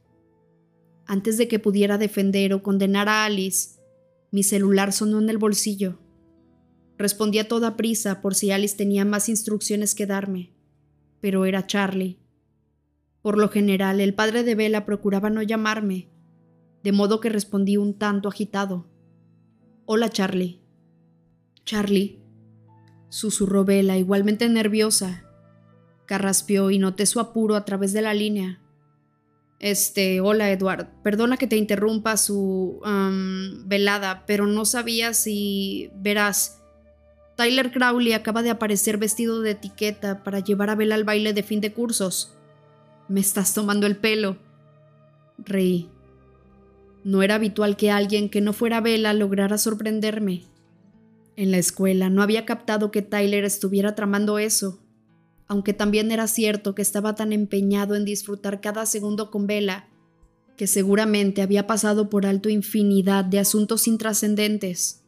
[1.07, 3.81] Antes de que pudiera defender o condenar a Alice,
[4.31, 5.99] mi celular sonó en el bolsillo.
[6.99, 10.53] Respondí a toda prisa por si Alice tenía más instrucciones que darme
[11.21, 12.19] pero era Charlie.
[13.23, 16.09] Por lo general, el padre de Bella procuraba no llamarme,
[16.83, 18.87] de modo que respondí un tanto agitado.
[19.85, 20.61] Hola, Charlie.
[21.65, 22.21] Charlie,
[23.11, 25.25] susurró Bella, igualmente nerviosa.
[26.07, 28.61] Carraspeó y noté su apuro a través de la línea.
[29.61, 32.81] Este, hola Edward, perdona que te interrumpa su
[33.67, 36.63] velada, pero no sabía si verás.
[37.37, 41.43] Tyler Crowley acaba de aparecer vestido de etiqueta para llevar a Bella al baile de
[41.43, 42.40] fin de cursos.
[43.11, 44.37] Me estás tomando el pelo.
[45.37, 45.89] Reí.
[47.03, 50.45] No era habitual que alguien que no fuera Vela lograra sorprenderme.
[51.35, 54.79] En la escuela no había captado que Tyler estuviera tramando eso,
[55.49, 59.89] aunque también era cierto que estaba tan empeñado en disfrutar cada segundo con Vela,
[60.57, 65.03] que seguramente había pasado por alto infinidad de asuntos intrascendentes.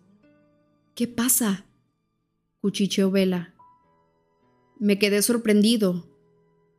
[0.97, 1.67] ¿Qué pasa?
[2.61, 3.55] cuchicheó Vela.
[4.81, 6.12] Me quedé sorprendido,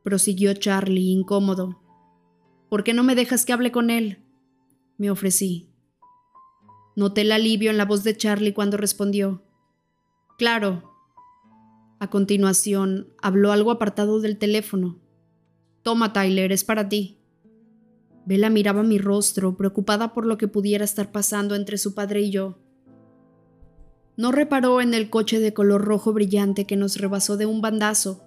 [0.04, 1.82] prosiguió Charlie, incómodo.
[2.68, 4.22] ¿Por qué no me dejas que hable con él?
[4.98, 5.70] Me ofrecí.
[6.94, 9.42] Noté el alivio en la voz de Charlie cuando respondió.
[10.38, 10.92] Claro.
[11.98, 15.00] A continuación, habló algo apartado del teléfono.
[15.82, 17.18] Toma, Tyler, es para ti.
[18.26, 22.30] Bella miraba mi rostro, preocupada por lo que pudiera estar pasando entre su padre y
[22.30, 22.58] yo.
[24.16, 28.23] No reparó en el coche de color rojo brillante que nos rebasó de un bandazo.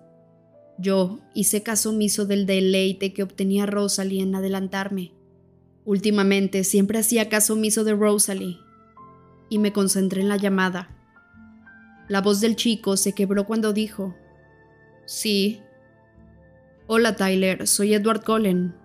[0.80, 5.13] Yo hice caso omiso del deleite que obtenía Rosalie en adelantarme.
[5.86, 8.58] Últimamente siempre hacía caso omiso de Rosalie
[9.50, 10.94] y me concentré en la llamada.
[12.08, 14.16] La voz del chico se quebró cuando dijo,
[15.06, 15.62] Sí.
[16.86, 18.76] Hola Tyler, soy Edward Cullen.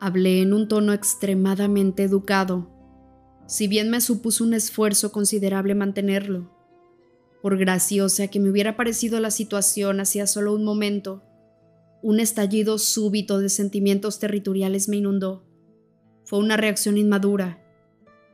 [0.00, 2.70] Hablé en un tono extremadamente educado,
[3.46, 6.51] si bien me supuso un esfuerzo considerable mantenerlo.
[7.42, 11.24] Por graciosa que me hubiera parecido la situación hacía solo un momento,
[12.00, 15.44] un estallido súbito de sentimientos territoriales me inundó.
[16.24, 17.62] Fue una reacción inmadura,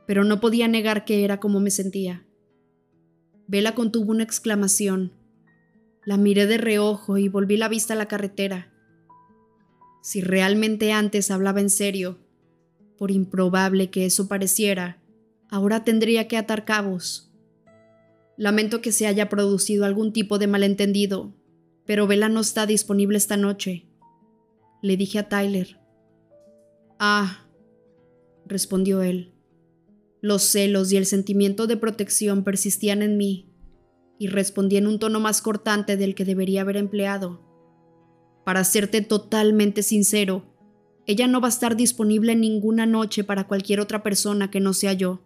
[0.06, 2.26] pero no podía negar que era como me sentía.
[3.46, 5.12] Vela contuvo una exclamación.
[6.04, 8.72] La miré de reojo y volví la vista a la carretera.
[10.02, 12.18] Si realmente antes hablaba en serio,
[12.98, 14.98] por improbable que eso pareciera,
[15.50, 17.27] ahora tendría que atar cabos.
[18.38, 21.34] Lamento que se haya producido algún tipo de malentendido,
[21.84, 23.88] pero Vela no está disponible esta noche.
[24.80, 25.80] Le dije a Tyler.
[27.00, 27.48] Ah,
[28.46, 29.34] respondió él.
[30.20, 33.52] Los celos y el sentimiento de protección persistían en mí,
[34.20, 37.40] y respondí en un tono más cortante del que debería haber empleado.
[38.44, 40.54] Para serte totalmente sincero,
[41.06, 44.92] ella no va a estar disponible ninguna noche para cualquier otra persona que no sea
[44.92, 45.24] yo.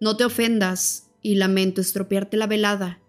[0.00, 3.00] No te ofendas, y lamento estropearte la velada.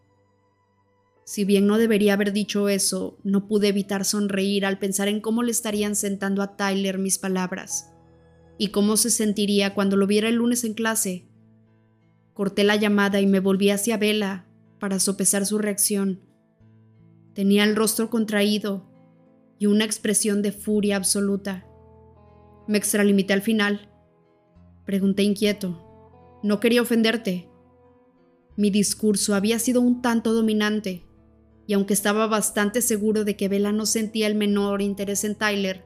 [1.23, 5.43] Si bien no debería haber dicho eso, no pude evitar sonreír al pensar en cómo
[5.43, 7.93] le estarían sentando a Tyler mis palabras,
[8.57, 11.27] y cómo se sentiría cuando lo viera el lunes en clase.
[12.33, 14.45] Corté la llamada y me volví hacia Vela
[14.79, 16.21] para sopesar su reacción.
[17.33, 18.91] Tenía el rostro contraído,
[19.61, 21.67] y una expresión de furia absoluta.
[22.67, 23.91] Me extralimité al final.
[24.85, 26.39] Pregunté inquieto.
[26.41, 27.50] No quería ofenderte.
[28.57, 31.05] Mi discurso había sido un tanto dominante,
[31.67, 35.85] y aunque estaba bastante seguro de que Bella no sentía el menor interés en Tyler,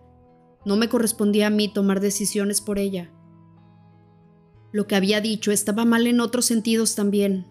[0.66, 3.12] no me correspondía a mí tomar decisiones por ella.
[4.72, 7.46] Lo que había dicho estaba mal en otros sentidos también,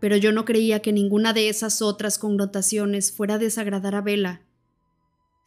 [0.00, 4.42] pero yo no creía que ninguna de esas otras connotaciones fuera a desagradar a Bella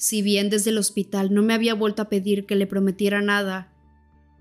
[0.03, 3.71] si bien desde el hospital no me había vuelto a pedir que le prometiera nada,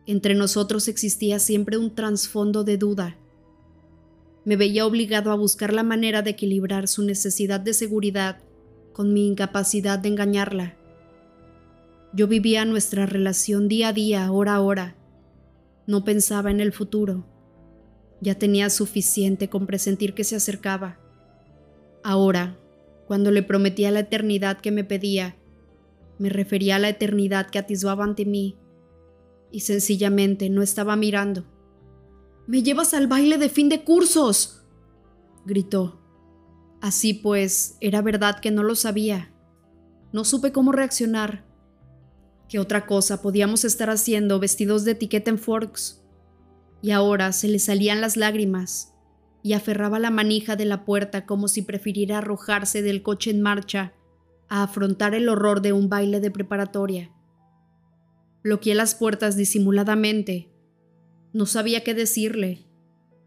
[0.07, 3.17] entre nosotros existía siempre un trasfondo de duda.
[4.45, 8.39] Me veía obligado a buscar la manera de equilibrar su necesidad de seguridad
[8.93, 10.77] con mi incapacidad de engañarla.
[12.13, 14.97] Yo vivía nuestra relación día a día, hora a hora.
[15.87, 17.25] No pensaba en el futuro.
[18.21, 20.99] Ya tenía suficiente con presentir que se acercaba.
[22.05, 22.57] Ahora,
[23.07, 25.37] cuando le prometía la eternidad que me pedía,
[26.19, 28.57] me refería a la eternidad que atisbaba ante mí
[29.51, 31.45] y sencillamente no estaba mirando.
[32.47, 34.63] ¡Me llevas al baile de fin de cursos!
[35.45, 36.01] gritó.
[36.81, 39.33] Así pues, era verdad que no lo sabía.
[40.13, 41.45] No supe cómo reaccionar.
[42.49, 46.03] ¿Qué otra cosa podíamos estar haciendo vestidos de etiqueta en Forks?
[46.83, 48.93] Y ahora se le salían las lágrimas
[49.43, 53.95] y aferraba la manija de la puerta como si prefiriera arrojarse del coche en marcha
[54.49, 57.11] a afrontar el horror de un baile de preparatoria.
[58.43, 60.52] Bloqueé las puertas disimuladamente.
[61.33, 62.67] No sabía qué decirle.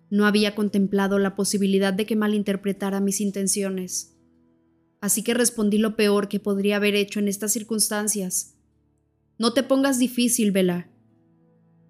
[0.09, 4.15] No había contemplado la posibilidad de que malinterpretara mis intenciones.
[5.01, 8.55] Así que respondí lo peor que podría haber hecho en estas circunstancias.
[9.37, 10.89] No te pongas difícil, Vela.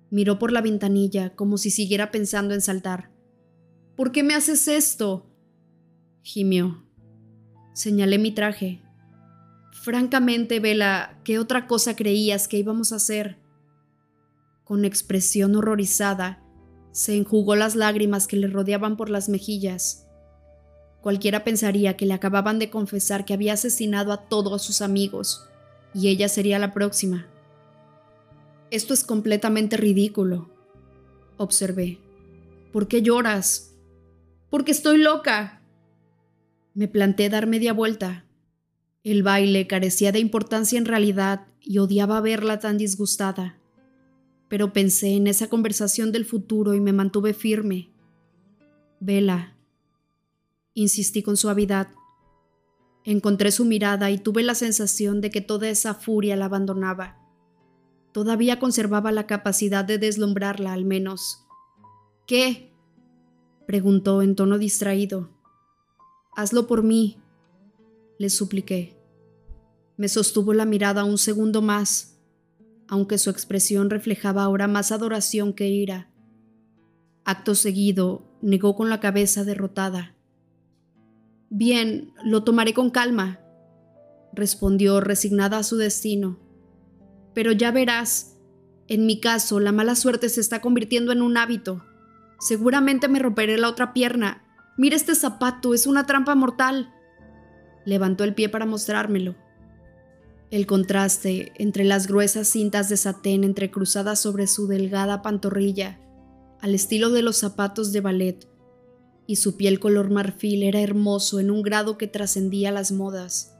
[0.10, 3.12] Miró por la ventanilla como si siguiera pensando en saltar.
[3.95, 5.30] ¿Por qué me haces esto?
[6.21, 6.84] gimió.
[7.73, 8.82] Señalé mi traje.
[9.84, 13.38] Francamente, Vela, ¿qué otra cosa creías que íbamos a hacer?
[14.65, 16.43] Con expresión horrorizada,
[16.91, 20.08] se enjugó las lágrimas que le rodeaban por las mejillas.
[21.01, 25.47] Cualquiera pensaría que le acababan de confesar que había asesinado a todos sus amigos,
[25.93, 27.28] y ella sería la próxima.
[28.71, 30.49] Esto es completamente ridículo,
[31.38, 31.99] observé.
[32.73, 33.75] ¿Por qué lloras?
[34.49, 35.62] Porque estoy loca.
[36.73, 38.25] Me planté dar media vuelta.
[39.04, 43.60] El baile carecía de importancia en realidad y odiaba verla tan disgustada.
[44.47, 47.91] Pero pensé en esa conversación del futuro y me mantuve firme.
[48.99, 49.58] Vela,
[50.73, 51.89] insistí con suavidad.
[53.03, 57.19] Encontré su mirada y tuve la sensación de que toda esa furia la abandonaba.
[58.12, 61.45] Todavía conservaba la capacidad de deslumbrarla al menos.
[62.25, 62.71] ¿Qué?
[63.67, 65.29] preguntó en tono distraído.
[66.36, 67.17] Hazlo por mí,
[68.17, 68.97] le supliqué.
[69.97, 72.14] Me sostuvo la mirada un segundo más,
[72.88, 76.10] aunque su expresión reflejaba ahora más adoración que ira.
[77.24, 80.15] Acto seguido, negó con la cabeza derrotada.
[81.50, 83.39] Bien, lo tomaré con calma,
[84.34, 86.39] respondió resignada a su destino.
[87.34, 88.38] Pero ya verás,
[88.88, 91.84] en mi caso la mala suerte se está convirtiendo en un hábito.
[92.39, 94.43] Seguramente me romperé la otra pierna.
[94.78, 96.93] Mira este zapato, es una trampa mortal.
[97.86, 99.36] Levantó el pie para mostrármelo.
[100.51, 105.99] El contraste entre las gruesas cintas de satén entrecruzadas sobre su delgada pantorrilla,
[106.62, 108.47] al estilo de los zapatos de ballet,
[109.27, 113.58] y su piel color marfil era hermoso en un grado que trascendía las modas.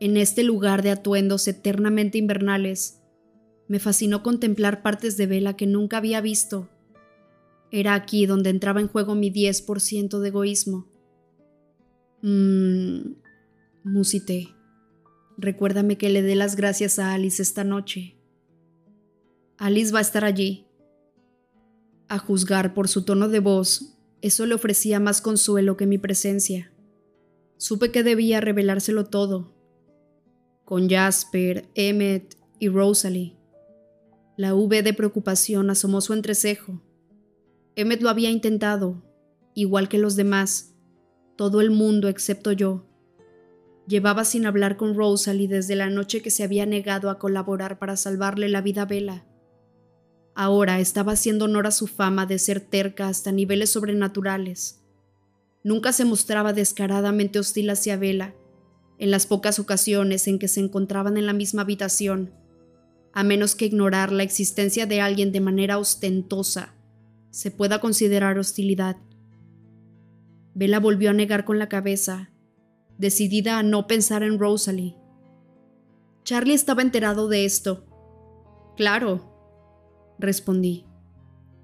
[0.00, 3.00] En este lugar de atuendos eternamente invernales,
[3.68, 6.68] me fascinó contemplar partes de vela que nunca había visto.
[7.70, 10.86] Era aquí donde entraba en juego mi 10% de egoísmo.
[12.22, 13.14] Mmm,
[13.82, 14.55] musité.
[15.38, 18.16] Recuérdame que le dé las gracias a Alice esta noche.
[19.58, 20.66] Alice va a estar allí.
[22.08, 26.72] A juzgar por su tono de voz, eso le ofrecía más consuelo que mi presencia.
[27.58, 29.54] Supe que debía revelárselo todo.
[30.64, 33.36] Con Jasper, Emmet y Rosalie.
[34.36, 36.82] La V de preocupación asomó su entrecejo.
[37.74, 39.02] Emmet lo había intentado,
[39.54, 40.74] igual que los demás,
[41.36, 42.85] todo el mundo excepto yo.
[43.86, 47.96] Llevaba sin hablar con Rosalie desde la noche que se había negado a colaborar para
[47.96, 49.24] salvarle la vida a Bella.
[50.34, 54.82] Ahora estaba haciendo honor a su fama de ser terca hasta niveles sobrenaturales.
[55.64, 58.34] Nunca se mostraba descaradamente hostil hacia Vela,
[58.98, 62.32] en las pocas ocasiones en que se encontraban en la misma habitación,
[63.12, 66.74] a menos que ignorar la existencia de alguien de manera ostentosa
[67.30, 68.96] se pueda considerar hostilidad.
[70.54, 72.30] Vela volvió a negar con la cabeza,
[72.98, 74.96] decidida a no pensar en Rosalie.
[76.24, 77.84] Charlie estaba enterado de esto.
[78.76, 79.32] Claro,
[80.18, 80.86] respondí.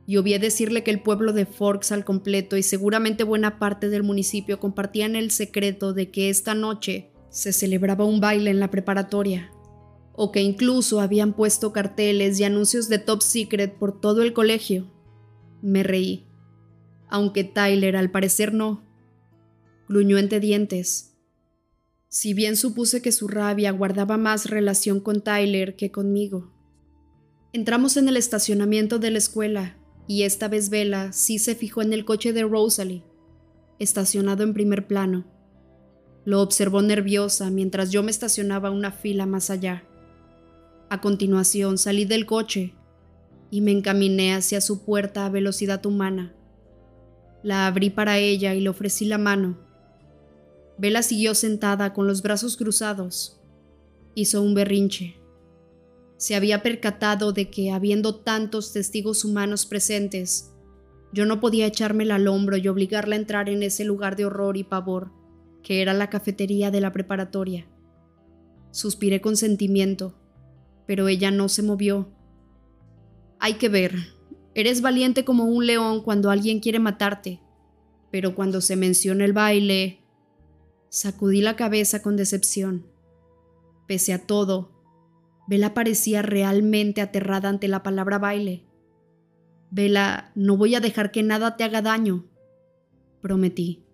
[0.06, 4.02] Y obvié decirle que el pueblo de Forks al completo y seguramente buena parte del
[4.02, 9.50] municipio compartían el secreto de que esta noche se celebraba un baile en la preparatoria,
[10.12, 14.92] o que incluso habían puesto carteles y anuncios de Top Secret por todo el colegio.
[15.62, 16.26] Me reí,
[17.08, 18.82] aunque Tyler al parecer no.
[19.88, 21.11] Gruñó entre dientes.
[22.14, 26.52] Si bien supuse que su rabia guardaba más relación con Tyler que conmigo.
[27.54, 31.94] Entramos en el estacionamiento de la escuela y esta vez Vela sí se fijó en
[31.94, 33.02] el coche de Rosalie,
[33.78, 35.24] estacionado en primer plano.
[36.26, 39.82] Lo observó nerviosa mientras yo me estacionaba una fila más allá.
[40.90, 42.74] A continuación salí del coche
[43.50, 46.34] y me encaminé hacia su puerta a velocidad humana.
[47.42, 49.61] La abrí para ella y le ofrecí la mano.
[50.78, 53.40] Vela siguió sentada con los brazos cruzados.
[54.14, 55.22] Hizo un berrinche
[56.22, 60.52] se había percatado de que, habiendo tantos testigos humanos presentes,
[61.12, 64.56] yo no podía echármela al hombro y obligarla a entrar en ese lugar de horror
[64.56, 65.10] y pavor,
[65.64, 67.66] que era la cafetería de la preparatoria.
[68.70, 70.14] Suspiré con sentimiento,
[70.86, 72.12] pero ella no se movió.
[73.40, 73.96] Hay que ver,
[74.54, 77.40] eres valiente como un león cuando alguien quiere matarte,
[78.12, 80.01] pero cuando se menciona el baile...
[80.92, 82.84] Sacudí la cabeza con decepción.
[83.88, 84.72] Pese a todo,
[85.48, 88.66] Vela parecía realmente aterrada ante la palabra baile.
[89.70, 92.26] Vela, no voy a dejar que nada te haga daño,
[93.22, 93.86] prometí.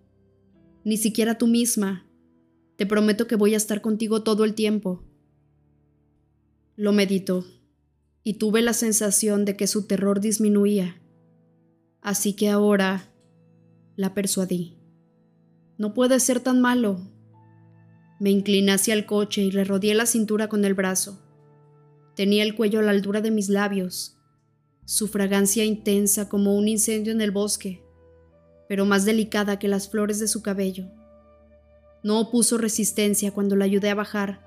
[0.83, 2.05] Ni siquiera tú misma.
[2.75, 5.01] Te prometo que voy a estar contigo todo el tiempo.
[6.75, 7.45] Lo meditó,
[8.25, 11.01] y tuve la sensación de que su terror disminuía.
[12.01, 13.13] Así que ahora
[13.95, 14.78] la persuadí.
[15.79, 16.99] No puede ser tan malo.
[18.19, 21.23] Me incliné hacia el coche y le rodeé la cintura con el brazo.
[22.17, 24.17] Tenía el cuello a la altura de mis labios,
[24.83, 27.81] su fragancia intensa como un incendio en el bosque,
[28.67, 30.91] pero más delicada que las flores de su cabello.
[32.03, 34.45] No opuso resistencia cuando la ayudé a bajar.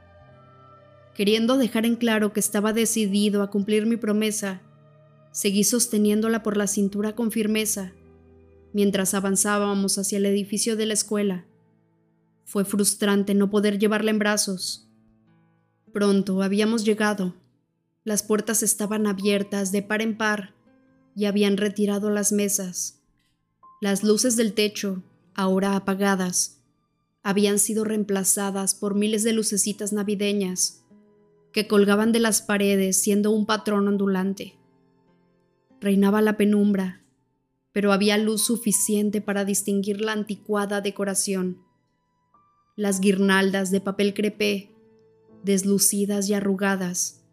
[1.15, 4.61] Queriendo dejar en claro que estaba decidido a cumplir mi promesa,
[5.31, 7.95] seguí sosteniéndola por la cintura con firmeza
[8.73, 11.47] mientras avanzábamos hacia el edificio de la escuela.
[12.45, 14.89] Fue frustrante no poder llevarla en brazos.
[15.93, 17.35] Pronto habíamos llegado.
[18.05, 20.55] Las puertas estaban abiertas de par en par
[21.15, 23.01] y habían retirado las mesas.
[23.81, 25.03] Las luces del techo,
[25.35, 26.61] ahora apagadas,
[27.23, 30.85] habían sido reemplazadas por miles de lucecitas navideñas
[31.53, 34.57] que colgaban de las paredes siendo un patrón ondulante.
[35.81, 37.02] Reinaba la penumbra,
[37.73, 41.63] pero había luz suficiente para distinguir la anticuada decoración.
[42.77, 44.71] Las guirnaldas de papel crepé,
[45.43, 47.25] deslucidas y arrugadas,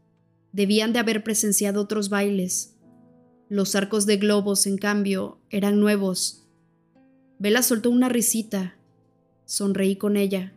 [0.52, 2.76] debían de haber presenciado otros bailes.
[3.50, 6.48] Los arcos de globos, en cambio, eran nuevos.
[7.40, 8.76] Vela soltó una risita.
[9.46, 10.54] Sonreí con ella.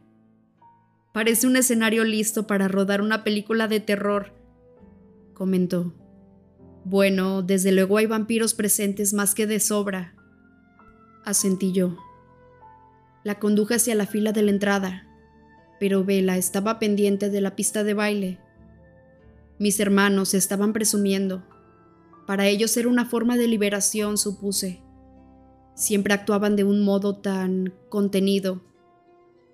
[1.14, 4.32] Parece un escenario listo para rodar una película de terror,
[5.34, 5.92] comentó.
[6.84, 10.14] Bueno, desde luego hay vampiros presentes más que de sobra,
[11.24, 11.96] asentí yo.
[13.24, 15.06] La conduje hacia la fila de la entrada,
[15.78, 18.38] pero Vela estaba pendiente de la pista de baile.
[19.58, 21.44] Mis hermanos estaban presumiendo.
[22.26, 24.82] Para ellos era una forma de liberación, supuse.
[25.74, 28.62] Siempre actuaban de un modo tan contenido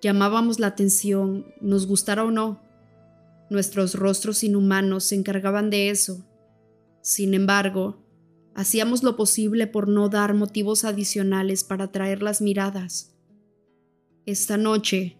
[0.01, 2.61] Llamábamos la atención, nos gustara o no.
[3.49, 6.23] Nuestros rostros inhumanos se encargaban de eso.
[7.01, 8.03] Sin embargo,
[8.55, 13.15] hacíamos lo posible por no dar motivos adicionales para atraer las miradas.
[14.25, 15.17] Esta noche,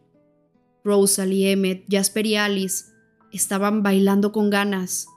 [0.84, 2.86] Rosalie, Emmett, Jasper y Alice
[3.32, 5.08] estaban bailando con ganas.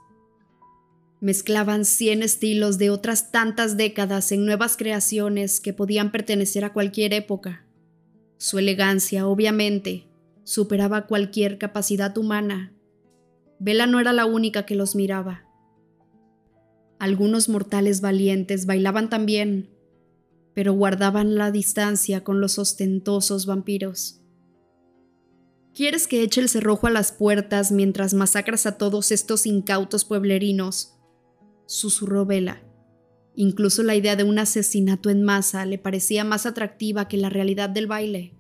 [1.21, 7.13] Mezclaban cien estilos de otras tantas décadas en nuevas creaciones que podían pertenecer a cualquier
[7.15, 7.65] época.
[8.39, 10.09] Su elegancia, obviamente,
[10.43, 12.73] superaba cualquier capacidad humana.
[13.61, 15.45] Vela no era la única que los miraba.
[17.03, 19.69] Algunos mortales valientes bailaban también,
[20.55, 24.21] pero guardaban la distancia con los ostentosos vampiros.
[25.75, 30.95] ¿Quieres que eche el cerrojo a las puertas mientras masacras a todos estos incautos pueblerinos?
[31.67, 32.63] susurró Vela.
[33.35, 37.69] Incluso la idea de un asesinato en masa le parecía más atractiva que la realidad
[37.69, 38.33] del baile.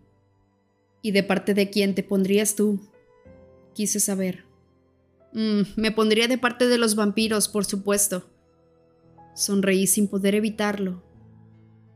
[1.02, 2.78] ¿Y de parte de quién te pondrías tú?
[3.74, 4.44] Quise saber.
[5.32, 8.28] Mm, me pondría de parte de los vampiros, por supuesto.
[9.34, 11.02] Sonreí sin poder evitarlo.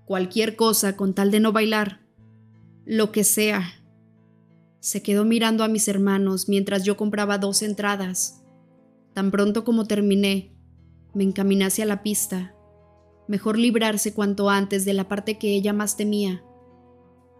[0.04, 2.00] Cualquier cosa con tal de no bailar.
[2.84, 3.84] Lo que sea.
[4.80, 8.42] Se quedó mirando a mis hermanos mientras yo compraba dos entradas.
[9.14, 10.54] Tan pronto como terminé,
[11.14, 12.56] me encaminé hacia la pista
[13.28, 16.44] Mejor librarse cuanto antes de la parte que ella más temía.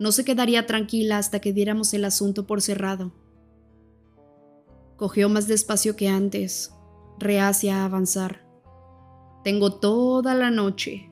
[0.00, 3.12] No se quedaría tranquila hasta que diéramos el asunto por cerrado.
[4.96, 6.72] Cogió más despacio que antes,
[7.18, 8.45] reacia a avanzar.
[9.46, 11.08] Tengo toda la noche,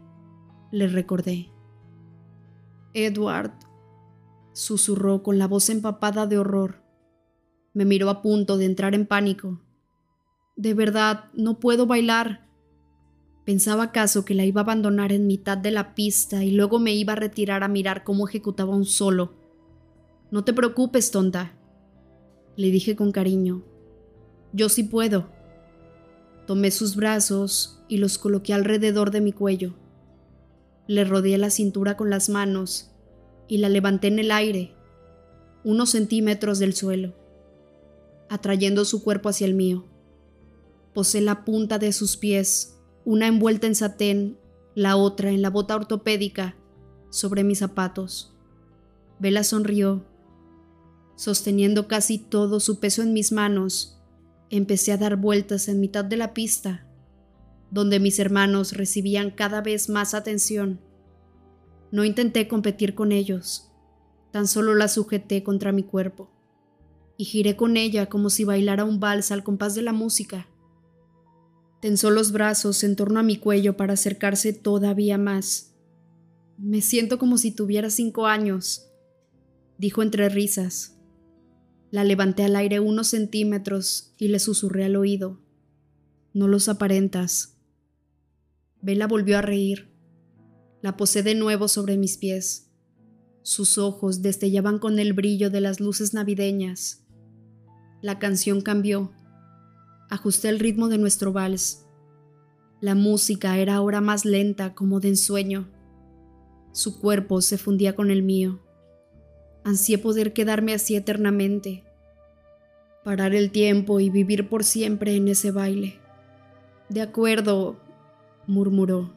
[0.73, 1.53] le recordé.
[2.93, 3.53] Edward,
[4.53, 6.83] susurró con la voz empapada de horror.
[7.75, 9.61] Me miró a punto de entrar en pánico.
[10.57, 12.49] De verdad, no puedo bailar.
[13.45, 16.93] ¿Pensaba acaso que la iba a abandonar en mitad de la pista y luego me
[16.93, 19.35] iba a retirar a mirar cómo ejecutaba un solo?
[20.33, 21.53] No te preocupes, tonta,
[22.57, 23.63] le dije con cariño.
[24.53, 25.34] Yo sí puedo.
[26.47, 29.75] Tomé sus brazos y los coloqué alrededor de mi cuello.
[30.87, 32.91] Le rodeé la cintura con las manos
[33.49, 34.75] y la levanté en el aire,
[35.65, 37.15] unos centímetros del suelo,
[38.29, 39.87] atrayendo su cuerpo hacia el mío.
[40.93, 42.75] Posé la punta de sus pies
[43.05, 44.39] una envuelta en satén,
[44.75, 46.57] la otra en la bota ortopédica,
[47.11, 48.35] sobre mis zapatos.
[49.19, 50.05] Vela sonrió.
[51.17, 53.94] Sosteniendo casi todo su peso en mis manos,
[54.57, 56.87] empecé a dar vueltas en mitad de la pista,
[57.71, 60.81] donde mis hermanos recibían cada vez más atención.
[61.91, 63.71] No intenté competir con ellos,
[64.33, 66.31] tan solo la sujeté contra mi cuerpo
[67.17, 70.49] y giré con ella como si bailara un vals al compás de la música.
[71.81, 75.75] Tensó los brazos en torno a mi cuello para acercarse todavía más.
[76.57, 78.91] Me siento como si tuviera cinco años,
[79.79, 80.97] dijo entre risas.
[81.95, 85.39] La levanté al aire unos centímetros y le susurré al oído.
[86.33, 87.57] No los aparentas.
[88.83, 89.95] Vela volvió a reír.
[90.83, 92.73] La posé de nuevo sobre mis pies.
[93.43, 97.05] Sus ojos destellaban con el brillo de las luces navideñas.
[98.03, 99.13] La canción cambió
[100.11, 101.87] ajusté el ritmo de nuestro vals.
[102.81, 105.71] La música era ahora más lenta, como de ensueño.
[106.73, 108.61] Su cuerpo se fundía con el mío.
[109.65, 111.83] Ansié poder quedarme así eternamente.
[113.03, 115.99] Parar el tiempo y vivir por siempre en ese baile.
[116.91, 117.81] De acuerdo,
[118.47, 119.15] murmuró.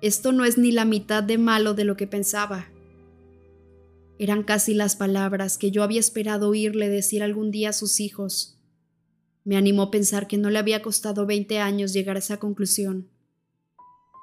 [0.00, 2.68] Esto no es ni la mitad de malo de lo que pensaba.
[4.18, 8.58] Eran casi las palabras que yo había esperado oírle decir algún día a sus hijos.
[9.44, 13.08] Me animó a pensar que no le había costado veinte años llegar a esa conclusión.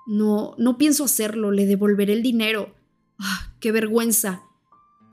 [0.08, 2.74] No, no pienso hacerlo, le devolveré el dinero.
[3.20, 4.44] ¡Ah, qué vergüenza!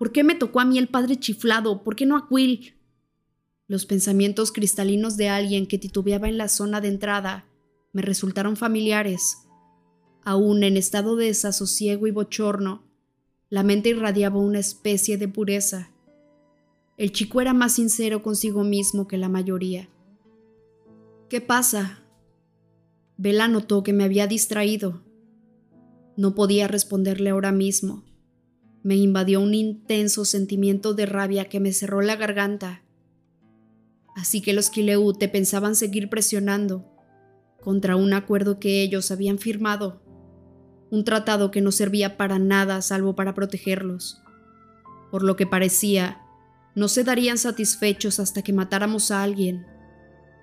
[0.01, 1.83] ¿Por qué me tocó a mí el padre chiflado?
[1.83, 2.73] ¿Por qué no a Quill?
[3.69, 7.45] Los pensamientos cristalinos de alguien que titubeaba en la zona de entrada
[7.93, 9.47] me resultaron familiares.
[10.25, 12.83] Aún en estado de desasosiego y bochorno,
[13.51, 15.91] la mente irradiaba una especie de pureza.
[16.97, 19.91] El chico era más sincero consigo mismo que la mayoría.
[21.29, 22.05] ¿Qué pasa?
[23.19, 25.03] Bella notó que me había distraído.
[26.17, 28.03] No podía responderle ahora mismo.
[28.83, 32.83] Me invadió un intenso sentimiento de rabia que me cerró la garganta.
[34.17, 36.87] Así que los Kileute pensaban seguir presionando
[37.61, 40.01] contra un acuerdo que ellos habían firmado
[40.91, 44.21] un tratado que no servía para nada salvo para protegerlos.
[45.11, 46.21] Por lo que parecía,
[46.75, 49.67] no se darían satisfechos hasta que matáramos a alguien.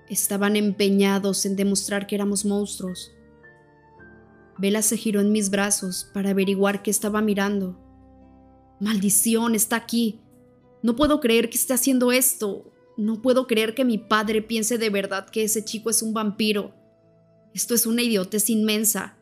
[0.08, 3.12] Estaban empeñados en demostrar que éramos monstruos.
[4.56, 7.78] Vela se giró en mis brazos para averiguar qué estaba mirando.
[8.80, 10.20] Maldición, está aquí.
[10.82, 12.70] No puedo creer que esté haciendo esto.
[12.96, 16.74] No puedo creer que mi padre piense de verdad que ese chico es un vampiro.
[17.54, 19.16] Esto es una idiotez inmensa.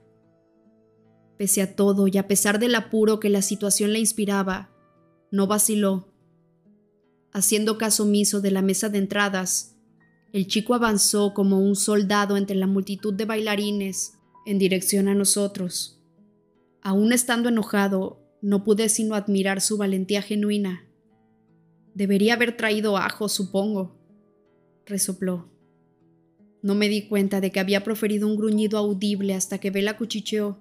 [1.39, 4.71] Pese a todo y a pesar del apuro que la situación le inspiraba,
[5.31, 6.13] no vaciló.
[7.33, 9.77] Haciendo caso omiso de la mesa de entradas,
[10.33, 14.15] el chico avanzó como un soldado entre la multitud de bailarines
[14.47, 16.01] en dirección a nosotros.
[16.83, 20.87] Aún estando enojado, no pude sino admirar su valentía genuina.
[21.95, 23.99] Debería haber traído ajo, supongo,
[24.85, 25.51] resopló.
[26.63, 30.59] No me di cuenta de que había proferido un gruñido audible hasta que Vela cuchicheó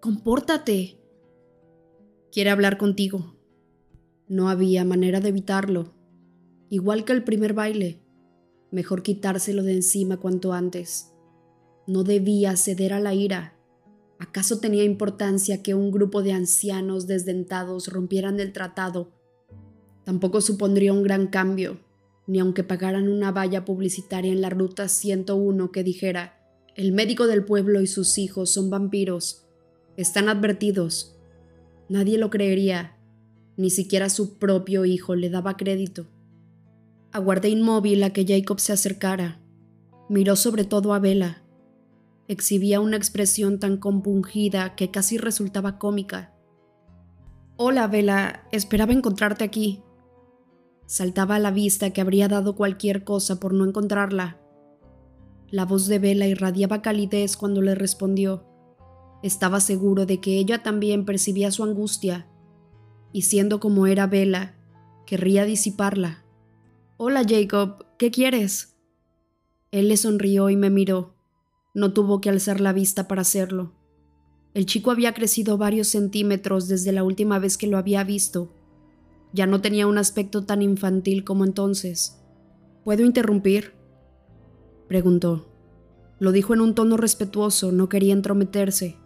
[0.00, 1.00] Compórtate.
[2.30, 3.34] Quiere hablar contigo.
[4.28, 5.96] No había manera de evitarlo.
[6.70, 8.00] Igual que el primer baile.
[8.70, 11.12] Mejor quitárselo de encima cuanto antes.
[11.88, 13.57] No debía ceder a la ira.
[14.18, 19.12] ¿Acaso tenía importancia que un grupo de ancianos desdentados rompieran el tratado?
[20.04, 21.78] Tampoco supondría un gran cambio,
[22.26, 26.34] ni aunque pagaran una valla publicitaria en la ruta 101 que dijera,
[26.74, 29.48] el médico del pueblo y sus hijos son vampiros
[29.98, 31.16] están advertidos.
[31.88, 32.96] Nadie lo creería.
[33.56, 36.06] Ni siquiera su propio hijo le daba crédito.
[37.10, 39.40] Aguardé inmóvil a que Jacob se acercara.
[40.08, 41.42] Miró sobre todo a Bella.
[42.28, 46.34] Exhibía una expresión tan compungida que casi resultaba cómica.
[47.56, 48.46] Hola, Bella.
[48.52, 49.82] Esperaba encontrarte aquí.
[50.84, 54.38] Saltaba a la vista que habría dado cualquier cosa por no encontrarla.
[55.50, 58.46] La voz de Bella irradiaba calidez cuando le respondió.
[59.22, 62.28] Estaba seguro de que ella también percibía su angustia,
[63.12, 64.54] y siendo como era Vela,
[65.06, 66.24] querría disiparla.
[66.98, 68.76] Hola Jacob, ¿qué quieres?
[69.70, 71.17] Él le sonrió y me miró.
[71.78, 73.70] No tuvo que alzar la vista para hacerlo.
[74.52, 78.52] El chico había crecido varios centímetros desde la última vez que lo había visto.
[79.32, 82.18] Ya no tenía un aspecto tan infantil como entonces.
[82.82, 83.74] ¿Puedo interrumpir?
[84.88, 85.46] preguntó.
[86.18, 88.96] Lo dijo en un tono respetuoso, no quería entrometerse.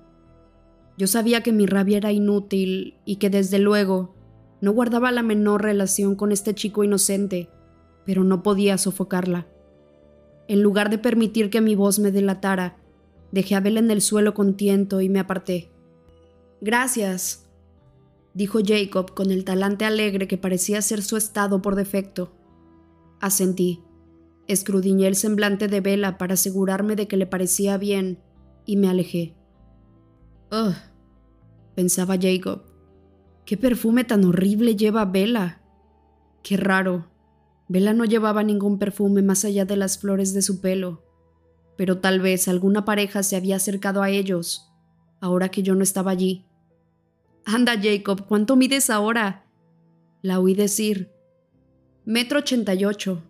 [0.96, 4.14] Yo sabía que mi rabia era inútil y que desde luego
[4.62, 7.50] no guardaba la menor relación con este chico inocente,
[8.06, 9.46] pero no podía sofocarla.
[10.48, 12.76] En lugar de permitir que mi voz me delatara,
[13.30, 15.70] dejé a Bella en el suelo con tiento y me aparté.
[16.60, 17.46] Gracias,
[18.34, 22.32] dijo Jacob con el talante alegre que parecía ser su estado por defecto.
[23.20, 23.82] Asentí.
[24.48, 28.18] Escrudiñé el semblante de Bella para asegurarme de que le parecía bien
[28.66, 29.36] y me alejé.
[30.50, 30.74] Ugh,
[31.76, 32.62] pensaba Jacob.
[33.46, 35.62] ¿Qué perfume tan horrible lleva Bella?
[36.42, 37.11] Qué raro.
[37.72, 41.06] Bella no llevaba ningún perfume más allá de las flores de su pelo,
[41.78, 44.70] pero tal vez alguna pareja se había acercado a ellos,
[45.22, 46.44] ahora que yo no estaba allí.
[47.46, 49.46] Anda, Jacob, ¿cuánto mides ahora?
[50.20, 51.12] La oí decir.
[52.04, 53.22] Metro ochenta y ocho.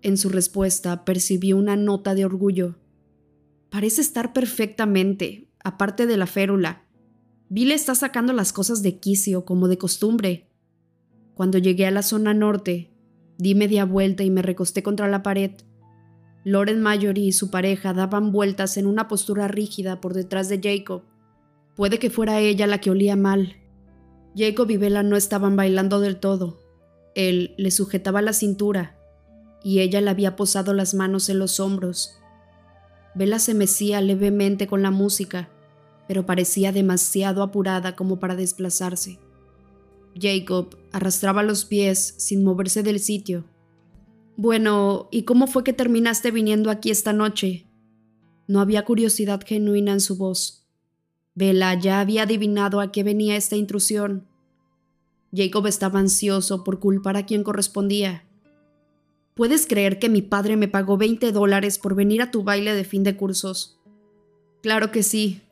[0.00, 2.76] En su respuesta percibí una nota de orgullo.
[3.68, 6.86] Parece estar perfectamente, aparte de la férula.
[7.48, 10.52] Bill está sacando las cosas de quicio, como de costumbre.
[11.34, 12.92] Cuando llegué a la zona norte,
[13.38, 15.52] di media vuelta y me recosté contra la pared.
[16.44, 21.02] Loren Mallory y su pareja daban vueltas en una postura rígida por detrás de Jacob.
[21.74, 23.56] Puede que fuera ella la que olía mal.
[24.36, 26.60] Jacob y Bella no estaban bailando del todo.
[27.14, 28.96] Él le sujetaba la cintura
[29.62, 32.18] y ella le había posado las manos en los hombros.
[33.14, 35.48] Bella se mecía levemente con la música,
[36.06, 39.18] pero parecía demasiado apurada como para desplazarse.
[40.18, 43.44] Jacob arrastraba los pies sin moverse del sitio.
[44.36, 47.66] Bueno, ¿y cómo fue que terminaste viniendo aquí esta noche?
[48.46, 50.66] No había curiosidad genuina en su voz.
[51.34, 54.26] Bella ya había adivinado a qué venía esta intrusión.
[55.34, 58.24] Jacob estaba ansioso por culpar a quien correspondía.
[59.34, 62.84] ¿Puedes creer que mi padre me pagó 20 dólares por venir a tu baile de
[62.84, 63.78] fin de cursos?
[64.62, 65.42] Claro que sí,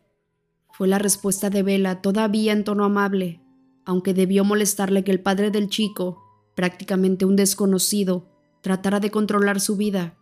[0.72, 3.40] fue la respuesta de Bella, todavía en tono amable,
[3.84, 6.22] aunque debió molestarle que el padre del chico,
[6.54, 8.28] prácticamente un desconocido,
[8.60, 10.16] tratara de controlar su vida.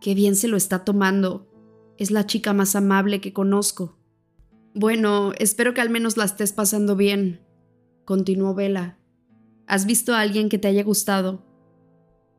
[0.00, 1.46] Qué bien se lo está tomando.
[1.96, 3.96] Es la chica más amable que conozco.
[4.74, 7.40] Bueno, espero que al menos la estés pasando bien,
[8.04, 8.98] continuó Vela.
[9.66, 11.44] ¿Has visto a alguien que te haya gustado?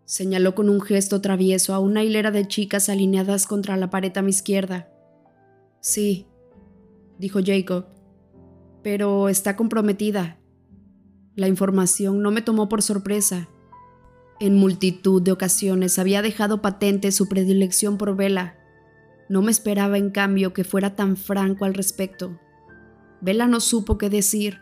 [0.06, 4.22] Señaló con un gesto travieso a una hilera de chicas alineadas contra la pared a
[4.22, 4.90] mi izquierda.
[5.82, 6.26] Sí,
[7.20, 7.86] dijo Jacob,
[8.84, 10.40] pero está comprometida.
[11.36, 13.50] La información no me tomó por sorpresa.
[14.40, 18.58] En multitud de ocasiones había dejado patente su predilección por Vela.
[19.30, 22.40] No me esperaba, en cambio, que fuera tan franco al respecto.
[23.22, 24.62] Vela no supo qué decir.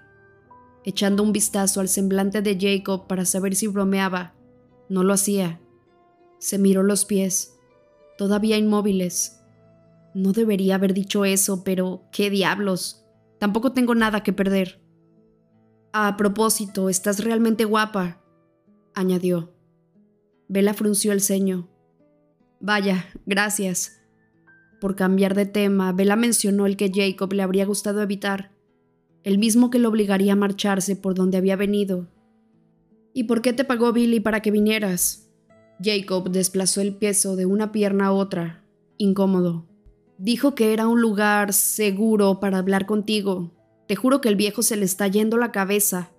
[0.83, 4.35] Echando un vistazo al semblante de Jacob para saber si bromeaba,
[4.89, 5.59] no lo hacía.
[6.39, 7.55] Se miró los pies,
[8.17, 9.41] todavía inmóviles.
[10.13, 13.06] No debería haber dicho eso, pero ¿qué diablos?
[13.39, 14.81] Tampoco tengo nada que perder.
[15.93, 18.21] A propósito, estás realmente guapa,
[18.93, 19.53] añadió.
[20.47, 21.69] Bella frunció el ceño.
[22.59, 24.01] Vaya, gracias.
[24.79, 28.51] Por cambiar de tema, Bella mencionó el que Jacob le habría gustado evitar,
[29.23, 32.07] el mismo que lo obligaría a marcharse por donde había venido.
[33.13, 35.29] ¿Y por qué te pagó Billy para que vinieras?
[35.83, 38.63] Jacob desplazó el peso de una pierna a otra,
[38.97, 39.65] incómodo.
[40.17, 43.51] Dijo que era un lugar seguro para hablar contigo.
[43.87, 46.11] Te juro que el viejo se le está yendo la cabeza.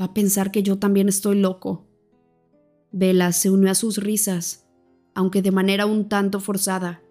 [0.00, 1.86] Va a pensar que yo también estoy loco.
[2.90, 4.66] Vela se unió a sus risas,
[5.14, 7.02] aunque de manera un tanto forzada.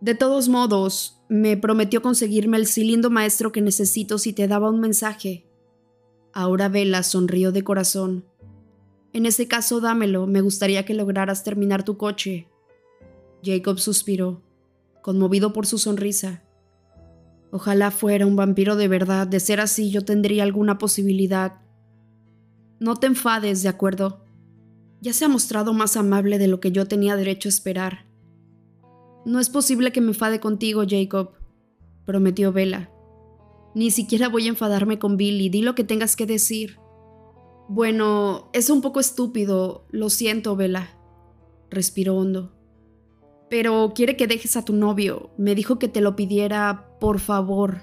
[0.00, 4.80] De todos modos, me prometió conseguirme el cilindro maestro que necesito si te daba un
[4.80, 5.46] mensaje.
[6.32, 8.24] Ahora Vela sonrió de corazón.
[9.12, 12.49] En ese caso, dámelo, me gustaría que lograras terminar tu coche.
[13.42, 14.42] Jacob suspiró,
[15.02, 16.44] conmovido por su sonrisa.
[17.50, 21.60] Ojalá fuera un vampiro de verdad, de ser así yo tendría alguna posibilidad.
[22.78, 24.24] No te enfades, ¿de acuerdo?
[25.00, 28.06] ya se ha mostrado más amable de lo que yo tenía derecho a esperar.
[29.24, 31.32] No es posible que me enfade contigo, Jacob,
[32.04, 32.90] prometió Bella.
[33.74, 36.78] Ni siquiera voy a enfadarme con Billy, di lo que tengas que decir.
[37.68, 40.98] Bueno, es un poco estúpido, lo siento, Bella,
[41.70, 42.52] respiró hondo.
[43.50, 47.82] Pero quiere que dejes a tu novio, me dijo que te lo pidiera, por favor.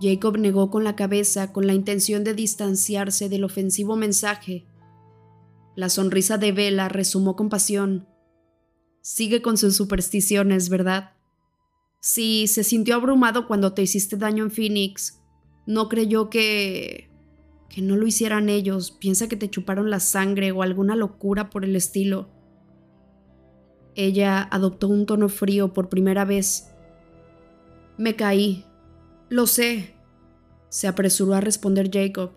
[0.00, 4.66] Jacob negó con la cabeza con la intención de distanciarse del ofensivo mensaje
[5.76, 8.08] la sonrisa de Vela resumó con pasión.
[9.02, 11.12] Sigue con sus supersticiones, ¿verdad?
[12.00, 15.20] Sí, se sintió abrumado cuando te hiciste daño en Phoenix.
[15.66, 17.10] No creyó que...
[17.68, 18.90] que no lo hicieran ellos.
[18.90, 22.30] Piensa que te chuparon la sangre o alguna locura por el estilo.
[23.96, 26.70] Ella adoptó un tono frío por primera vez.
[27.96, 28.66] Me caí.
[29.30, 29.94] Lo sé.
[30.68, 32.32] Se apresuró a responder Jacob.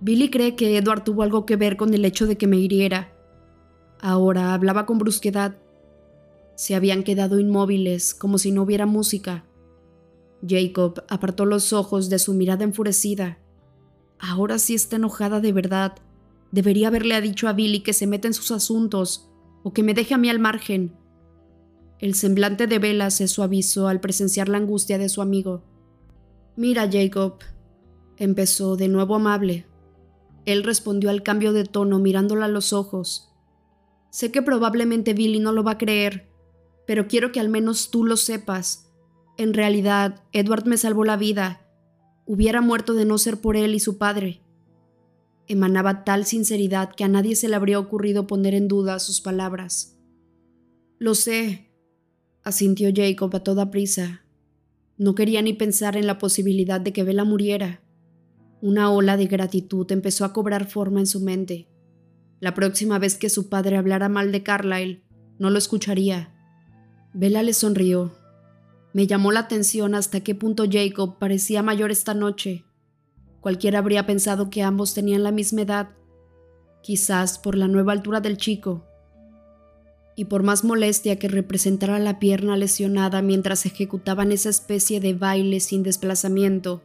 [0.00, 3.12] Billy cree que Edward tuvo algo que ver con el hecho de que me hiriera.
[4.00, 5.58] Ahora hablaba con brusquedad.
[6.56, 9.44] Se habían quedado inmóviles, como si no hubiera música.
[10.46, 13.38] Jacob apartó los ojos de su mirada enfurecida.
[14.18, 15.96] Ahora sí está enojada de verdad.
[16.52, 19.30] Debería haberle dicho a Billy que se meta en sus asuntos
[19.64, 20.94] o que me deje a mí al margen.
[21.98, 25.64] El semblante de Bella se suavizó al presenciar la angustia de su amigo.
[26.54, 27.38] Mira, Jacob,
[28.18, 29.66] empezó de nuevo amable.
[30.44, 33.32] Él respondió al cambio de tono mirándola a los ojos.
[34.10, 36.28] Sé que probablemente Billy no lo va a creer,
[36.86, 38.92] pero quiero que al menos tú lo sepas.
[39.38, 41.66] En realidad, Edward me salvó la vida.
[42.26, 44.43] Hubiera muerto de no ser por él y su padre.
[45.46, 49.98] Emanaba tal sinceridad que a nadie se le habría ocurrido poner en duda sus palabras.
[50.98, 51.70] Lo sé,
[52.44, 54.22] asintió Jacob a toda prisa.
[54.96, 57.82] No quería ni pensar en la posibilidad de que Bella muriera.
[58.62, 61.68] Una ola de gratitud empezó a cobrar forma en su mente.
[62.40, 65.02] La próxima vez que su padre hablara mal de Carlyle,
[65.38, 66.32] no lo escucharía.
[67.12, 68.14] Bella le sonrió.
[68.92, 72.64] Me llamó la atención hasta qué punto Jacob parecía mayor esta noche.
[73.44, 75.90] Cualquiera habría pensado que ambos tenían la misma edad.
[76.82, 78.86] quizás por la nueva altura del chico,
[80.16, 85.60] y por más molestia que representara la pierna lesionada mientras ejecutaban esa especie de baile
[85.60, 86.80] sin desplazamiento,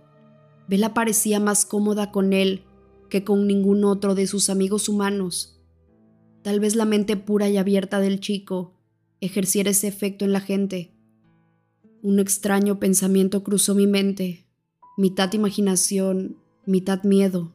[0.68, 2.64] Bella parecía más cómoda con él
[3.10, 5.62] que con ningún otro de sus amigos humanos.
[6.42, 8.74] Tal vez la mente pura y abierta del chico
[9.22, 10.92] ejerciera ese efecto en la gente.
[12.02, 14.46] Un extraño pensamiento cruzó mi mente,
[14.98, 16.38] mitad imaginación,
[16.70, 17.52] mitad miedo.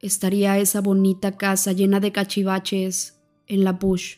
[0.00, 4.16] Estaría esa bonita casa llena de cachivaches en la push.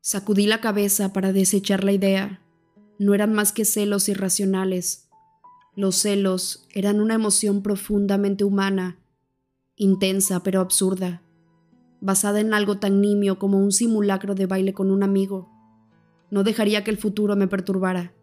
[0.00, 2.42] Sacudí la cabeza para desechar la idea.
[2.98, 5.08] No eran más que celos irracionales.
[5.76, 8.98] Los celos eran una emoción profundamente humana,
[9.76, 11.22] intensa pero absurda,
[12.00, 15.48] basada en algo tan nimio como un simulacro de baile con un amigo.
[16.30, 18.14] No dejaría que el futuro me perturbara.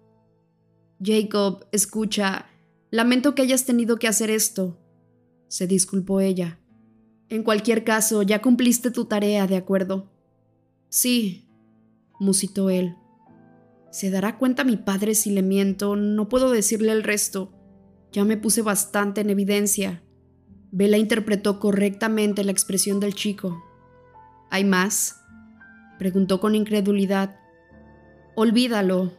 [1.01, 2.47] Jacob, escucha,
[2.95, 4.79] lamento que hayas tenido que hacer esto,
[5.47, 6.59] se disculpó ella.
[7.29, 10.11] En cualquier caso, ya cumpliste tu tarea, ¿de acuerdo?
[10.89, 11.49] Sí,
[12.19, 12.95] musitó él.
[13.91, 15.95] ¿Se dará cuenta mi padre si le miento?
[15.95, 17.51] No puedo decirle el resto.
[18.11, 20.03] Ya me puse bastante en evidencia.
[20.71, 23.63] Bella interpretó correctamente la expresión del chico.
[24.51, 25.21] ¿Hay más?
[25.97, 27.39] preguntó con incredulidad.
[28.35, 29.13] Olvídalo,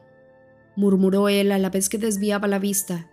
[0.77, 3.11] murmuró él a la vez que desviaba la vista.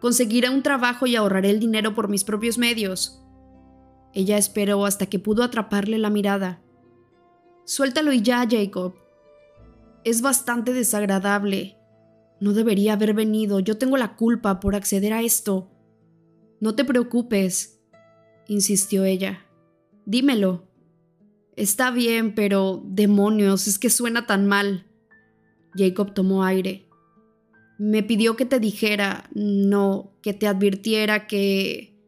[0.00, 3.22] Conseguiré un trabajo y ahorraré el dinero por mis propios medios.
[4.12, 6.62] Ella esperó hasta que pudo atraparle la mirada.
[7.64, 8.94] Suéltalo y ya, Jacob.
[10.04, 11.76] Es bastante desagradable.
[12.40, 13.60] No debería haber venido.
[13.60, 15.70] Yo tengo la culpa por acceder a esto.
[16.60, 17.80] No te preocupes,
[18.48, 19.46] insistió ella.
[20.06, 20.66] Dímelo.
[21.56, 24.86] Está bien, pero demonios, es que suena tan mal.
[25.74, 26.89] Jacob tomó aire.
[27.80, 31.98] Me pidió que te dijera, no, que te advirtiera que...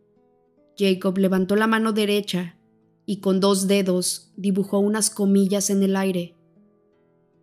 [0.77, 2.59] Jacob levantó la mano derecha
[3.07, 6.37] y con dos dedos dibujó unas comillas en el aire.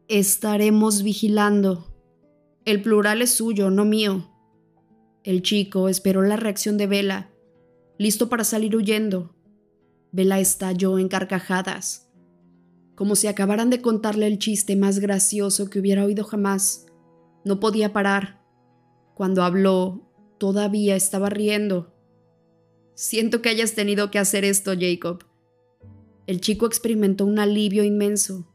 [0.08, 1.92] Estaremos vigilando.
[2.66, 4.30] El plural es suyo, no mío.
[5.24, 7.32] El chico esperó la reacción de Vela,
[7.98, 9.34] listo para salir huyendo.
[10.12, 12.12] Vela estalló en carcajadas,
[12.94, 16.86] como si acabaran de contarle el chiste más gracioso que hubiera oído jamás.
[17.46, 18.42] No podía parar.
[19.16, 21.94] Cuando habló, todavía estaba riendo.
[22.96, 25.24] Siento que hayas tenido que hacer esto, Jacob.
[26.28, 28.48] El chico experimentó un alivio inmenso.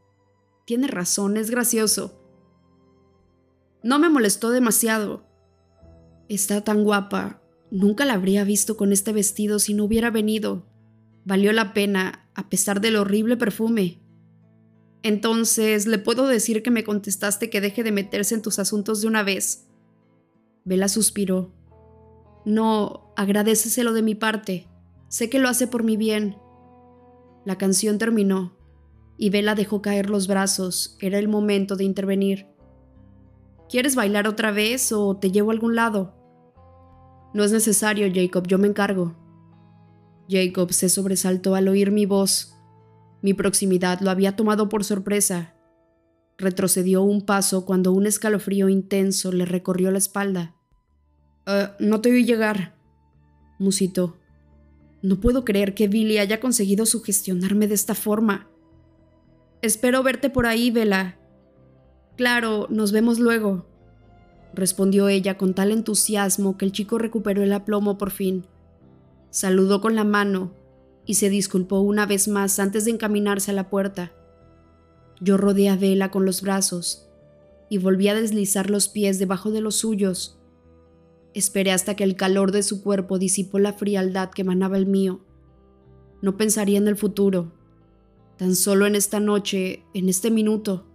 [0.64, 2.20] Tiene razón, es gracioso.
[3.82, 5.26] No me molestó demasiado.
[6.28, 7.42] Está tan guapa.
[7.70, 10.66] Nunca la habría visto con este vestido si no hubiera venido.
[11.24, 14.03] Valió la pena, a pesar del horrible perfume.
[15.04, 19.06] Entonces, ¿le puedo decir que me contestaste que deje de meterse en tus asuntos de
[19.06, 19.68] una vez?
[20.64, 21.52] Vela suspiró.
[22.46, 24.66] No, agradeceselo de mi parte.
[25.08, 26.38] Sé que lo hace por mi bien.
[27.44, 28.56] La canción terminó
[29.18, 30.96] y Vela dejó caer los brazos.
[31.00, 32.46] Era el momento de intervenir.
[33.68, 36.14] ¿Quieres bailar otra vez o te llevo a algún lado?
[37.34, 39.14] No es necesario, Jacob, yo me encargo.
[40.30, 42.53] Jacob se sobresaltó al oír mi voz.
[43.24, 45.54] Mi proximidad lo había tomado por sorpresa.
[46.36, 50.54] Retrocedió un paso cuando un escalofrío intenso le recorrió la espalda.
[51.46, 52.76] Eh, no te oí llegar,
[53.58, 54.18] musitó.
[55.00, 58.50] No puedo creer que Billy haya conseguido sugestionarme de esta forma.
[59.62, 61.16] Espero verte por ahí, Vela.
[62.18, 63.66] Claro, nos vemos luego,
[64.52, 68.46] respondió ella con tal entusiasmo que el chico recuperó el aplomo por fin.
[69.30, 70.52] Saludó con la mano
[71.06, 74.12] y se disculpó una vez más antes de encaminarse a la puerta.
[75.20, 77.08] Yo rodeé a Vela con los brazos
[77.68, 80.40] y volví a deslizar los pies debajo de los suyos
[81.34, 85.20] Esperé hasta que el calor de su cuerpo disipó la frialdad que emanaba el mío.
[86.22, 87.52] No pensaría en el futuro,
[88.38, 90.86] tan solo en esta noche, en este minuto.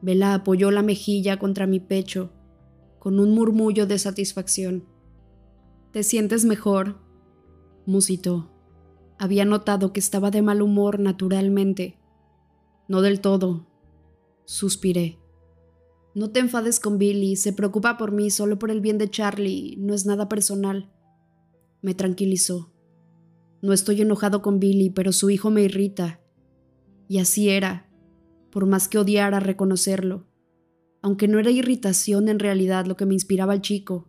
[0.00, 2.30] Vela apoyó la mejilla contra mi pecho,
[2.98, 4.84] con un murmullo de satisfacción.
[5.92, 6.96] ¿Te sientes mejor?
[7.84, 8.50] musitó.
[9.18, 11.98] Había notado que estaba de mal humor naturalmente.
[12.86, 13.66] No del todo.
[14.44, 15.18] Suspiré.
[16.14, 19.76] No te enfades con Billy, se preocupa por mí solo por el bien de Charlie,
[19.78, 20.92] no es nada personal.
[21.82, 22.72] Me tranquilizó.
[23.60, 26.20] No estoy enojado con Billy, pero su hijo me irrita.
[27.08, 27.90] Y así era,
[28.52, 30.26] por más que odiara reconocerlo.
[31.02, 34.08] Aunque no era irritación en realidad lo que me inspiraba al chico.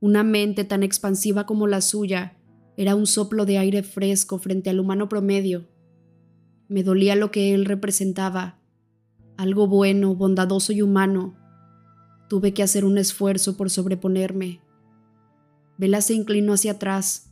[0.00, 2.38] Una mente tan expansiva como la suya
[2.76, 5.66] era un soplo de aire fresco frente al humano promedio.
[6.68, 8.58] Me dolía lo que él representaba,
[9.36, 11.36] algo bueno, bondadoso y humano.
[12.28, 14.60] Tuve que hacer un esfuerzo por sobreponerme.
[15.76, 17.30] Vela se inclinó hacia atrás.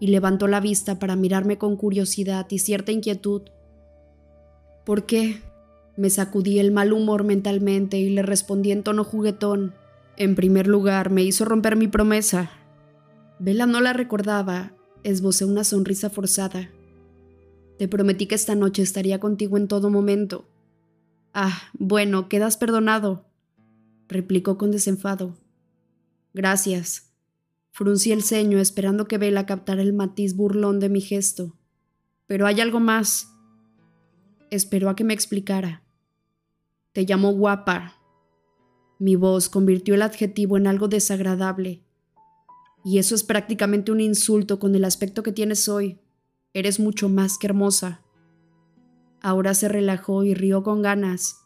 [0.00, 3.42] y levantó la vista para mirarme con curiosidad y cierta inquietud.
[4.84, 5.40] ¿Por qué?
[5.96, 9.72] Me sacudí el mal humor mentalmente y le respondí en tono juguetón.
[10.16, 12.50] En primer lugar, me hizo romper mi promesa.
[13.38, 14.72] Vela no la recordaba,
[15.02, 16.70] esbocé una sonrisa forzada.
[17.78, 20.48] Te prometí que esta noche estaría contigo en todo momento.
[21.32, 23.26] Ah, bueno, quedas perdonado,
[24.08, 25.36] replicó con desenfado.
[26.32, 27.12] Gracias.
[27.70, 31.56] Fruncí el ceño esperando que Vela captara el matiz burlón de mi gesto.
[32.26, 33.32] Pero hay algo más.
[34.50, 35.82] Esperó a que me explicara.
[36.92, 37.94] Te llamo guapa.
[39.00, 41.83] Mi voz convirtió el adjetivo en algo desagradable.
[42.84, 45.98] Y eso es prácticamente un insulto con el aspecto que tienes hoy.
[46.52, 48.02] Eres mucho más que hermosa.
[49.22, 51.38] Ahora se relajó y rió con ganas,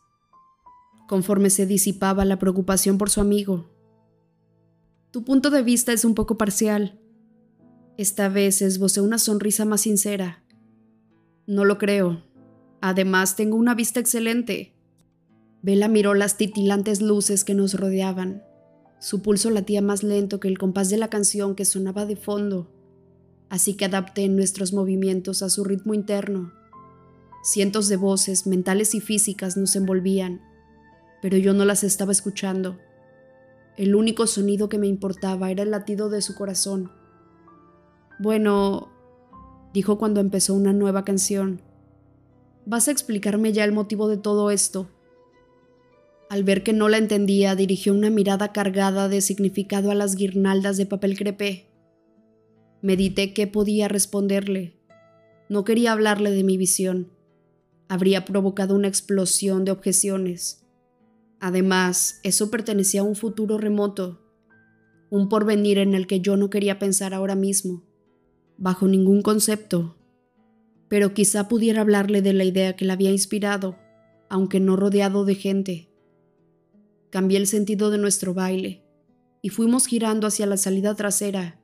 [1.06, 3.70] conforme se disipaba la preocupación por su amigo.
[5.12, 6.98] Tu punto de vista es un poco parcial.
[7.96, 10.44] Esta vez esbocé una sonrisa más sincera.
[11.46, 12.22] No lo creo.
[12.80, 14.74] Además, tengo una vista excelente.
[15.62, 18.42] Vela miró las titilantes luces que nos rodeaban.
[19.00, 22.68] Su pulso latía más lento que el compás de la canción que sonaba de fondo,
[23.48, 26.52] así que adapté nuestros movimientos a su ritmo interno.
[27.44, 30.42] Cientos de voces, mentales y físicas, nos envolvían,
[31.22, 32.78] pero yo no las estaba escuchando.
[33.76, 36.90] El único sonido que me importaba era el latido de su corazón.
[38.18, 38.88] Bueno,
[39.72, 41.62] dijo cuando empezó una nueva canción,
[42.66, 44.88] ¿vas a explicarme ya el motivo de todo esto?
[46.28, 50.76] Al ver que no la entendía, dirigió una mirada cargada de significado a las guirnaldas
[50.76, 51.70] de papel crepé.
[52.82, 54.78] Medité qué podía responderle.
[55.48, 57.10] No quería hablarle de mi visión.
[57.88, 60.66] Habría provocado una explosión de objeciones.
[61.40, 64.20] Además, eso pertenecía a un futuro remoto,
[65.08, 67.84] un porvenir en el que yo no quería pensar ahora mismo,
[68.58, 69.96] bajo ningún concepto.
[70.88, 73.78] Pero quizá pudiera hablarle de la idea que la había inspirado,
[74.28, 75.87] aunque no rodeado de gente.
[77.10, 78.84] Cambié el sentido de nuestro baile
[79.40, 81.60] y fuimos girando hacia la salida trasera.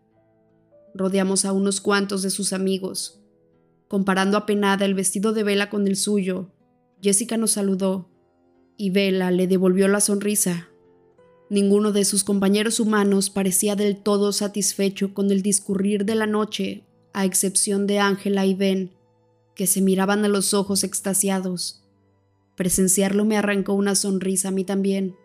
[0.94, 3.20] Rodeamos a unos cuantos de sus amigos.
[3.88, 6.50] Comparando apenada el vestido de Vela con el suyo,
[7.02, 8.08] Jessica nos saludó
[8.76, 10.68] y Vela le devolvió la sonrisa.
[11.50, 16.84] Ninguno de sus compañeros humanos parecía del todo satisfecho con el discurrir de la noche,
[17.12, 18.92] a excepción de Ángela y Ben,
[19.54, 21.84] que se miraban a los ojos extasiados.
[22.56, 25.16] Presenciarlo me arrancó una sonrisa a mí también.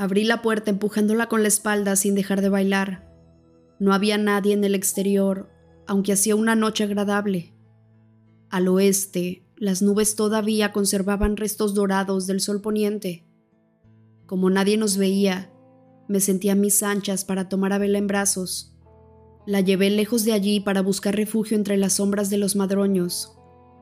[0.00, 3.06] Abrí la puerta empujándola con la espalda sin dejar de bailar.
[3.78, 5.50] No había nadie en el exterior,
[5.86, 7.52] aunque hacía una noche agradable.
[8.48, 13.26] Al oeste, las nubes todavía conservaban restos dorados del sol poniente.
[14.24, 15.52] Como nadie nos veía,
[16.08, 18.74] me sentía mis anchas para tomar a Vela en brazos.
[19.46, 23.36] La llevé lejos de allí para buscar refugio entre las sombras de los madroños,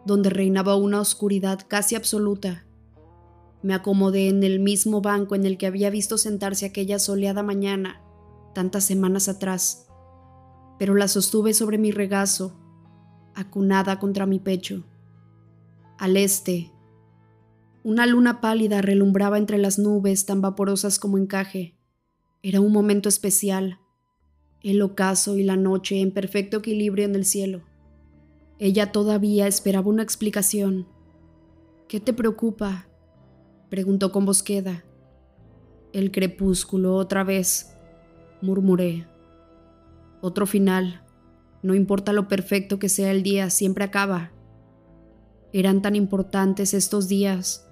[0.04, 2.64] donde reinaba una oscuridad casi absoluta.
[3.62, 8.00] Me acomodé en el mismo banco en el que había visto sentarse aquella soleada mañana,
[8.54, 9.88] tantas semanas atrás,
[10.78, 12.56] pero la sostuve sobre mi regazo,
[13.34, 14.84] acunada contra mi pecho.
[15.98, 16.70] Al este,
[17.82, 21.76] una luna pálida relumbraba entre las nubes tan vaporosas como encaje.
[22.42, 23.80] Era un momento especial,
[24.62, 27.62] el ocaso y la noche en perfecto equilibrio en el cielo.
[28.58, 30.86] Ella todavía esperaba una explicación.
[31.86, 32.87] ¿Qué te preocupa?
[33.70, 34.84] Preguntó con bosqueda.
[35.92, 37.74] El crepúsculo otra vez,
[38.40, 39.06] murmuré.
[40.20, 41.02] Otro final.
[41.62, 44.32] No importa lo perfecto que sea el día, siempre acaba.
[45.52, 47.68] Eran tan importantes estos días,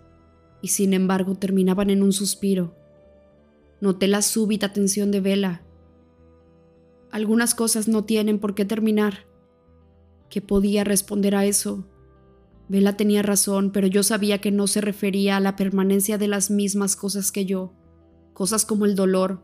[0.61, 2.75] y sin embargo terminaban en un suspiro.
[3.81, 5.63] Noté la súbita tensión de Vela.
[7.11, 9.27] Algunas cosas no tienen por qué terminar.
[10.29, 11.87] ¿Qué podía responder a eso?
[12.69, 16.51] Vela tenía razón, pero yo sabía que no se refería a la permanencia de las
[16.51, 17.73] mismas cosas que yo,
[18.33, 19.43] cosas como el dolor.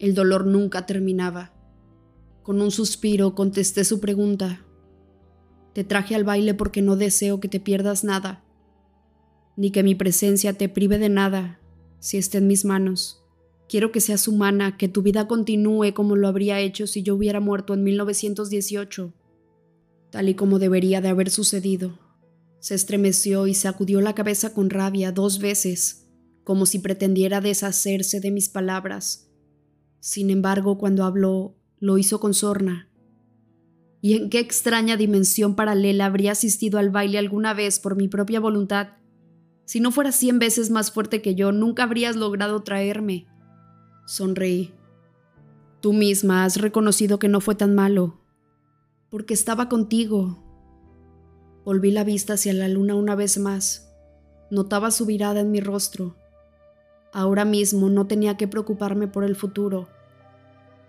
[0.00, 1.52] El dolor nunca terminaba.
[2.42, 4.64] Con un suspiro contesté su pregunta.
[5.74, 8.44] Te traje al baile porque no deseo que te pierdas nada,
[9.56, 11.60] ni que mi presencia te prive de nada,
[12.00, 13.22] si está en mis manos.
[13.68, 17.38] Quiero que seas humana, que tu vida continúe como lo habría hecho si yo hubiera
[17.38, 19.12] muerto en 1918,
[20.10, 22.07] tal y como debería de haber sucedido.
[22.60, 26.08] Se estremeció y sacudió la cabeza con rabia dos veces,
[26.44, 29.30] como si pretendiera deshacerse de mis palabras.
[30.00, 32.88] Sin embargo, cuando habló, lo hizo con sorna.
[34.00, 38.40] ¿Y en qué extraña dimensión paralela habría asistido al baile alguna vez por mi propia
[38.40, 38.88] voluntad?
[39.64, 43.26] Si no fueras cien veces más fuerte que yo, nunca habrías logrado traerme.
[44.06, 44.72] Sonreí.
[45.80, 48.20] Tú misma has reconocido que no fue tan malo.
[49.10, 50.47] Porque estaba contigo.
[51.68, 53.92] Volví la vista hacia la luna una vez más.
[54.50, 56.16] Notaba su mirada en mi rostro.
[57.12, 59.86] Ahora mismo no tenía que preocuparme por el futuro.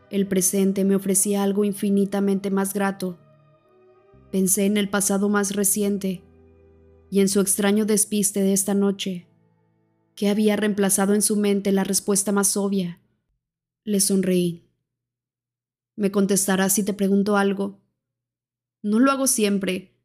[0.09, 3.19] El presente me ofrecía algo infinitamente más grato.
[4.31, 6.23] Pensé en el pasado más reciente
[7.11, 9.27] y en su extraño despiste de esta noche,
[10.15, 13.01] que había reemplazado en su mente la respuesta más obvia.
[13.83, 14.63] Le sonreí.
[15.97, 17.81] Me contestarás si te pregunto algo.
[18.81, 19.98] No lo hago siempre.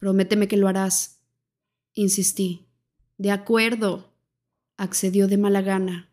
[0.00, 1.20] Prométeme que lo harás.
[1.92, 2.66] Insistí.
[3.18, 4.14] De acuerdo,
[4.76, 6.10] accedió de mala gana.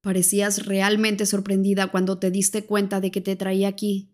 [0.00, 4.10] Parecías realmente sorprendida cuando te diste cuenta de que te traía aquí.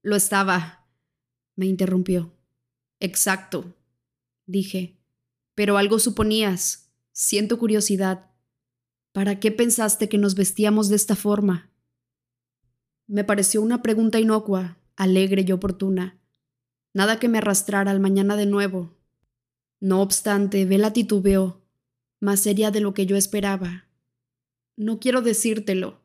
[0.00, 0.86] Lo estaba,
[1.56, 2.32] me interrumpió.
[3.00, 3.74] Exacto,
[4.46, 4.96] dije.
[5.54, 6.92] Pero algo suponías.
[7.12, 8.30] Siento curiosidad.
[9.12, 11.72] ¿Para qué pensaste que nos vestíamos de esta forma?
[13.08, 16.20] Me pareció una pregunta inocua, alegre y oportuna.
[16.96, 18.96] Nada que me arrastrara al mañana de nuevo.
[19.80, 21.60] No obstante, Vela titubeó,
[22.20, 23.84] más seria de lo que yo esperaba.
[24.78, 26.00] No quiero decírtelo.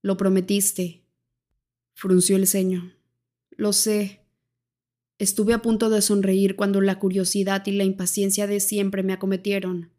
[0.00, 1.04] Lo prometiste.
[1.92, 2.94] Frunció el ceño.
[3.50, 4.22] Lo sé.
[5.18, 9.92] Estuve a punto de sonreír cuando la curiosidad y la impaciencia de siempre me acometieron.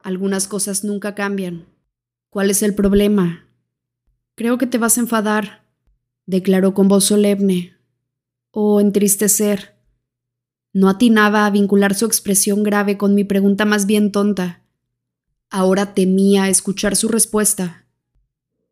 [0.00, 1.64] Algunas cosas nunca cambian.
[2.28, 3.48] ¿Cuál es el problema?
[4.34, 5.64] Creo que te vas a enfadar,
[6.26, 7.77] declaró con voz solemne,
[8.60, 9.76] o entristecer.
[10.72, 14.62] No atinaba a vincular su expresión grave con mi pregunta más bien tonta.
[15.50, 17.86] Ahora temía escuchar su respuesta.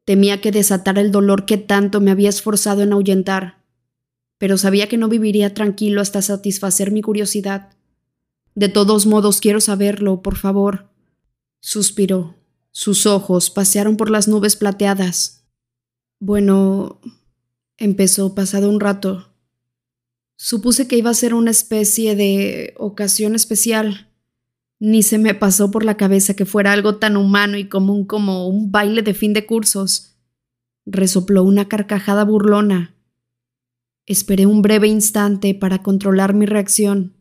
[0.04, 3.66] Temía que desatara el dolor que tanto me había esforzado en ahuyentar
[4.38, 7.70] pero sabía que no viviría tranquilo hasta satisfacer mi curiosidad.
[8.54, 10.90] De todos modos quiero saberlo, por favor.
[11.60, 12.36] Suspiró.
[12.70, 15.46] Sus ojos pasearon por las nubes plateadas.
[16.20, 17.00] Bueno,
[17.78, 19.32] empezó pasado un rato.
[20.36, 24.10] Supuse que iba a ser una especie de ocasión especial.
[24.78, 28.46] Ni se me pasó por la cabeza que fuera algo tan humano y común como
[28.46, 30.16] un baile de fin de cursos.
[30.84, 32.94] Resopló una carcajada burlona.
[34.04, 37.16] Esperé un breve instante para controlar mi reacción.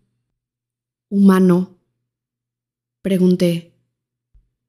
[1.10, 1.80] ¿Humano?
[3.02, 3.72] Pregunté.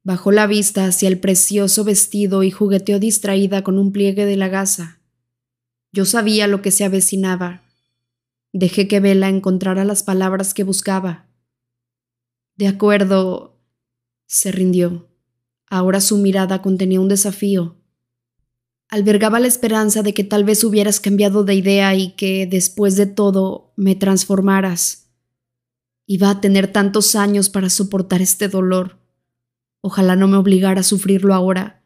[0.03, 4.47] Bajó la vista hacia el precioso vestido y jugueteó distraída con un pliegue de la
[4.47, 5.01] gasa.
[5.91, 7.66] Yo sabía lo que se avecinaba.
[8.59, 11.27] Dejé que Vela encontrara las palabras que buscaba.
[12.55, 13.61] De acuerdo,
[14.25, 15.11] se rindió.
[15.67, 17.75] Ahora su mirada contenía un desafío.
[18.89, 23.05] Albergaba la esperanza de que tal vez hubieras cambiado de idea y que, después de
[23.05, 25.11] todo, me transformaras.
[26.07, 28.97] Iba a tener tantos años para soportar este dolor.
[29.81, 31.83] Ojalá no me obligara a sufrirlo ahora,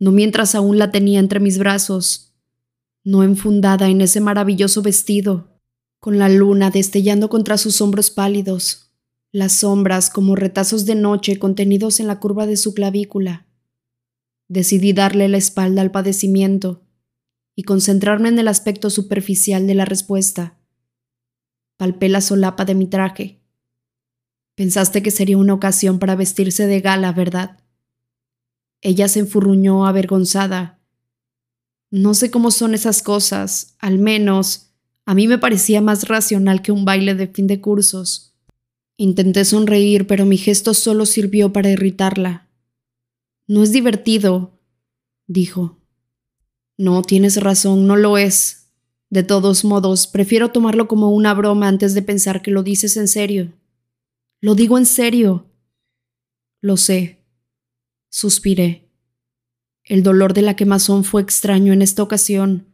[0.00, 2.34] no mientras aún la tenía entre mis brazos,
[3.04, 5.57] no enfundada en ese maravilloso vestido,
[6.00, 8.92] con la luna destellando contra sus hombros pálidos,
[9.32, 13.48] las sombras como retazos de noche contenidos en la curva de su clavícula
[14.48, 16.82] Decidí darle la espalda al padecimiento
[17.54, 20.56] y concentrarme en el aspecto superficial de la respuesta.
[21.76, 23.42] Palpé la solapa de mi traje.
[24.54, 27.60] Pensaste que sería una ocasión para vestirse de gala, ¿verdad?
[28.80, 30.80] Ella se enfurruñó avergonzada.
[31.90, 34.67] No sé cómo son esas cosas, al menos
[35.08, 38.34] a mí me parecía más racional que un baile de fin de cursos.
[38.98, 42.50] Intenté sonreír, pero mi gesto solo sirvió para irritarla.
[43.46, 44.60] No es divertido,
[45.26, 45.78] dijo.
[46.76, 48.68] No, tienes razón, no lo es.
[49.08, 53.08] De todos modos, prefiero tomarlo como una broma antes de pensar que lo dices en
[53.08, 53.54] serio.
[54.42, 55.46] Lo digo en serio.
[56.60, 57.24] Lo sé.
[58.10, 58.90] Suspiré.
[59.84, 62.67] El dolor de la quemazón fue extraño en esta ocasión.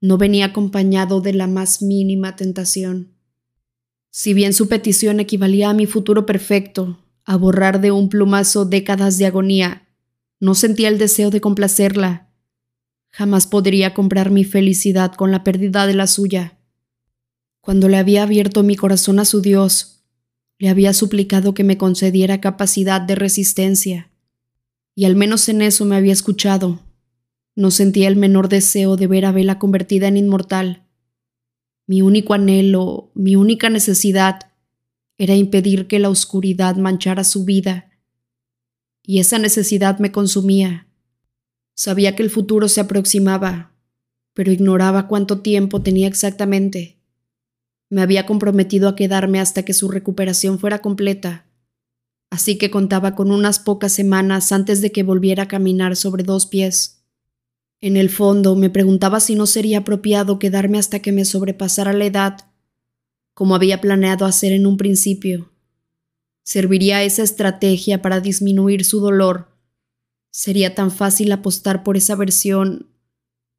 [0.00, 3.14] No venía acompañado de la más mínima tentación.
[4.10, 9.16] Si bien su petición equivalía a mi futuro perfecto, a borrar de un plumazo décadas
[9.18, 9.86] de agonía.
[10.40, 12.28] No sentía el deseo de complacerla.
[13.10, 16.58] Jamás podría comprar mi felicidad con la pérdida de la suya.
[17.60, 20.02] Cuando le había abierto mi corazón a su Dios,
[20.58, 24.10] le había suplicado que me concediera capacidad de resistencia.
[24.96, 26.80] Y al menos en eso me había escuchado.
[27.60, 30.86] No sentía el menor deseo de ver a Vela convertida en inmortal.
[31.86, 34.50] Mi único anhelo, mi única necesidad,
[35.18, 37.90] era impedir que la oscuridad manchara su vida.
[39.02, 40.88] Y esa necesidad me consumía.
[41.74, 43.74] Sabía que el futuro se aproximaba,
[44.32, 46.98] pero ignoraba cuánto tiempo tenía exactamente.
[47.90, 51.44] Me había comprometido a quedarme hasta que su recuperación fuera completa,
[52.30, 56.46] así que contaba con unas pocas semanas antes de que volviera a caminar sobre dos
[56.46, 56.99] pies.
[57.82, 62.04] En el fondo me preguntaba si no sería apropiado quedarme hasta que me sobrepasara la
[62.04, 62.50] edad,
[63.32, 65.50] como había planeado hacer en un principio.
[66.42, 69.48] ¿Serviría esa estrategia para disminuir su dolor?
[70.30, 72.90] Sería tan fácil apostar por esa versión,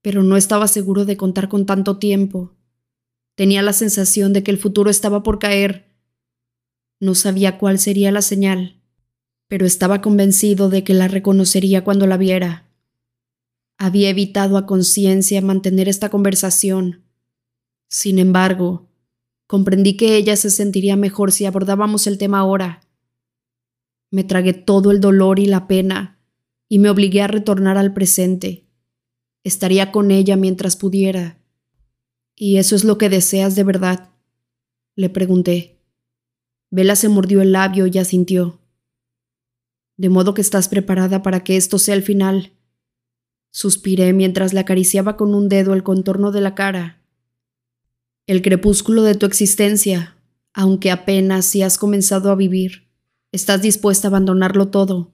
[0.01, 2.55] pero no estaba seguro de contar con tanto tiempo.
[3.35, 5.95] Tenía la sensación de que el futuro estaba por caer.
[6.99, 8.81] No sabía cuál sería la señal,
[9.47, 12.70] pero estaba convencido de que la reconocería cuando la viera.
[13.83, 17.01] Había evitado a conciencia mantener esta conversación.
[17.89, 18.91] Sin embargo,
[19.47, 22.81] comprendí que ella se sentiría mejor si abordábamos el tema ahora.
[24.11, 26.19] Me tragué todo el dolor y la pena
[26.69, 28.67] y me obligué a retornar al presente.
[29.43, 31.39] Estaría con ella mientras pudiera.
[32.35, 34.11] ¿Y eso es lo que deseas de verdad?
[34.95, 35.79] Le pregunté.
[36.69, 38.59] Vela se mordió el labio y asintió.
[39.97, 42.51] De modo que estás preparada para que esto sea el final.
[43.51, 47.01] Suspiré mientras le acariciaba con un dedo el contorno de la cara.
[48.25, 50.17] El crepúsculo de tu existencia,
[50.53, 52.87] aunque apenas si has comenzado a vivir,
[53.31, 55.13] estás dispuesta a abandonarlo todo.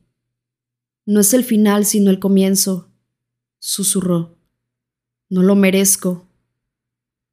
[1.05, 2.91] No es el final sino el comienzo,
[3.59, 4.37] susurró.
[5.29, 6.27] No lo merezco.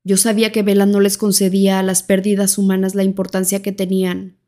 [0.04, 4.38] Yo sabía que Vela no les concedía a las pérdidas humanas la importancia que tenían,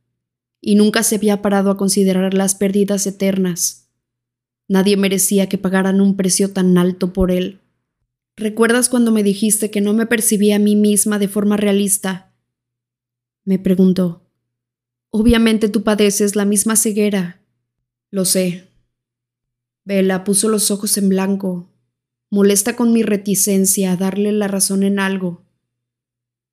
[0.61, 3.86] y nunca se había parado a considerar las pérdidas eternas.
[4.69, 7.61] Nadie merecía que pagaran un precio tan alto por él.
[8.37, 12.35] ¿Recuerdas cuando me dijiste que no me percibía a mí misma de forma realista?
[13.45, 14.23] Me preguntó.
[15.11, 17.41] Obviamente tú padeces la misma ceguera.
[18.11, 18.67] Lo sé,
[19.87, 21.71] Bella puso los ojos en blanco,
[22.29, 25.45] molesta con mi reticencia a darle la razón en algo.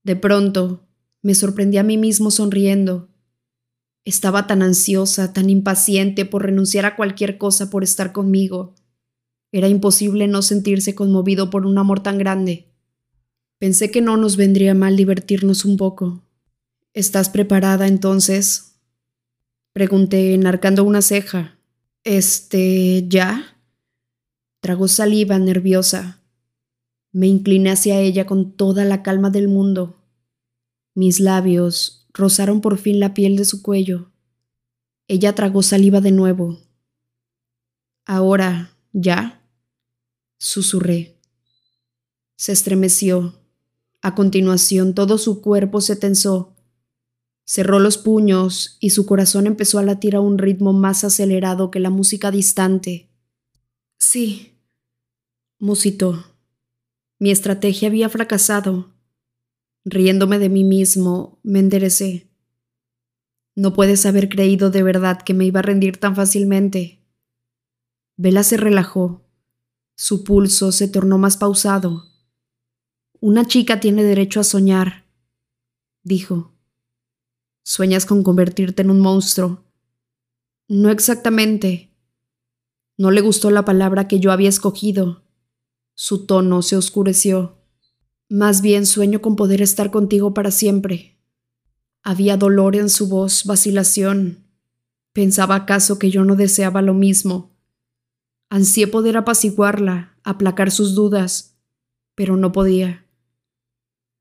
[0.03, 0.85] De pronto,
[1.23, 3.09] me sorprendí a mí mismo sonriendo.
[4.05, 8.75] Estaba tan ansiosa, tan impaciente por renunciar a cualquier cosa por estar conmigo.
[9.51, 12.67] Era imposible no sentirse conmovido por un amor tan grande.
[13.59, 16.23] Pensé que no nos vendría mal divertirnos un poco.
[16.93, 18.75] ¿Estás preparada entonces?
[19.73, 21.57] Pregunté, enarcando una ceja.
[22.03, 23.57] Este, ¿ya?
[24.59, 26.21] Tragó saliva nerviosa.
[27.13, 29.95] Me incliné hacia ella con toda la calma del mundo.
[30.93, 34.11] Mis labios rozaron por fin la piel de su cuello.
[35.07, 36.59] Ella tragó saliva de nuevo.
[38.05, 39.47] Ahora, ¿ya?
[40.37, 41.19] Susurré.
[42.35, 43.39] Se estremeció.
[44.01, 46.53] A continuación todo su cuerpo se tensó
[47.45, 51.79] Cerró los puños y su corazón empezó a latir a un ritmo más acelerado que
[51.79, 53.09] la música distante.
[53.99, 54.57] Sí,
[55.59, 56.23] musitó.
[57.19, 58.92] Mi estrategia había fracasado.
[59.85, 62.29] Riéndome de mí mismo, me enderecé.
[63.55, 67.03] No puedes haber creído de verdad que me iba a rendir tan fácilmente.
[68.15, 69.25] Vela se relajó.
[69.95, 72.05] Su pulso se tornó más pausado.
[73.19, 75.05] Una chica tiene derecho a soñar,
[76.03, 76.53] dijo.
[77.63, 79.63] Sueñas con convertirte en un monstruo.
[80.67, 81.93] No exactamente.
[82.97, 85.23] No le gustó la palabra que yo había escogido.
[85.93, 87.62] Su tono se oscureció.
[88.29, 91.19] Más bien sueño con poder estar contigo para siempre.
[92.03, 94.47] Había dolor en su voz, vacilación.
[95.13, 97.55] ¿Pensaba acaso que yo no deseaba lo mismo?
[98.49, 101.57] Ansié poder apaciguarla, aplacar sus dudas,
[102.15, 103.05] pero no podía.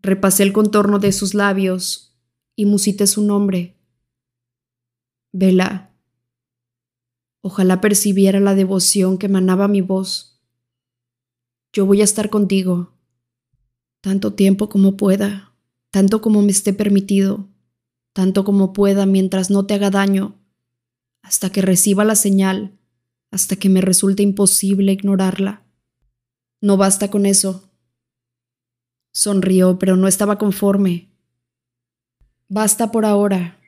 [0.01, 2.13] Repasé el contorno de sus labios,
[2.57, 3.77] y musité su nombre.
[5.33, 5.95] Vela.
[7.41, 10.41] Ojalá percibiera la devoción que emanaba mi voz.
[11.73, 12.93] Yo voy a estar contigo,
[14.03, 15.55] tanto tiempo como pueda,
[15.91, 17.49] tanto como me esté permitido,
[18.13, 20.35] tanto como pueda mientras no te haga daño,
[21.23, 22.79] hasta que reciba la señal,
[23.31, 25.63] hasta que me resulte imposible ignorarla.
[26.61, 27.71] No basta con eso.
[29.13, 31.11] Sonrió, pero no estaba conforme.
[32.49, 33.61] Basta por ahora.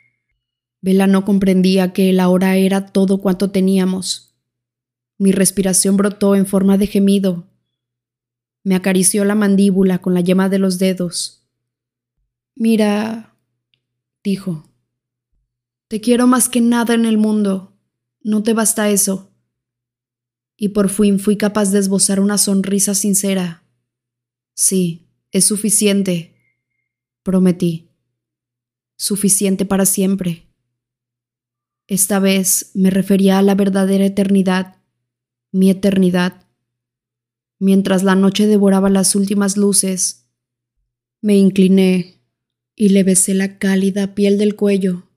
[0.81, 4.37] Vela no comprendía que el ahora era todo cuanto teníamos.
[5.17, 7.54] Mi respiración brotó en forma de gemido.
[8.65, 11.47] Me acarició la mandíbula con la yema de los dedos.
[12.57, 13.37] Mira,
[14.25, 14.69] dijo,
[15.87, 17.79] te quiero más que nada en el mundo.
[18.21, 19.31] No te basta eso.
[20.57, 23.63] Y por fin fui capaz de esbozar una sonrisa sincera.
[24.55, 26.35] Sí, es suficiente,
[27.23, 27.95] prometí
[28.97, 30.49] suficiente para siempre.
[31.87, 34.77] Esta vez me refería a la verdadera eternidad,
[35.53, 36.44] mi eternidad.
[37.59, 40.29] Mientras la noche devoraba las últimas luces,
[41.21, 42.21] me incliné
[42.77, 45.09] y le besé la cálida piel del cuello.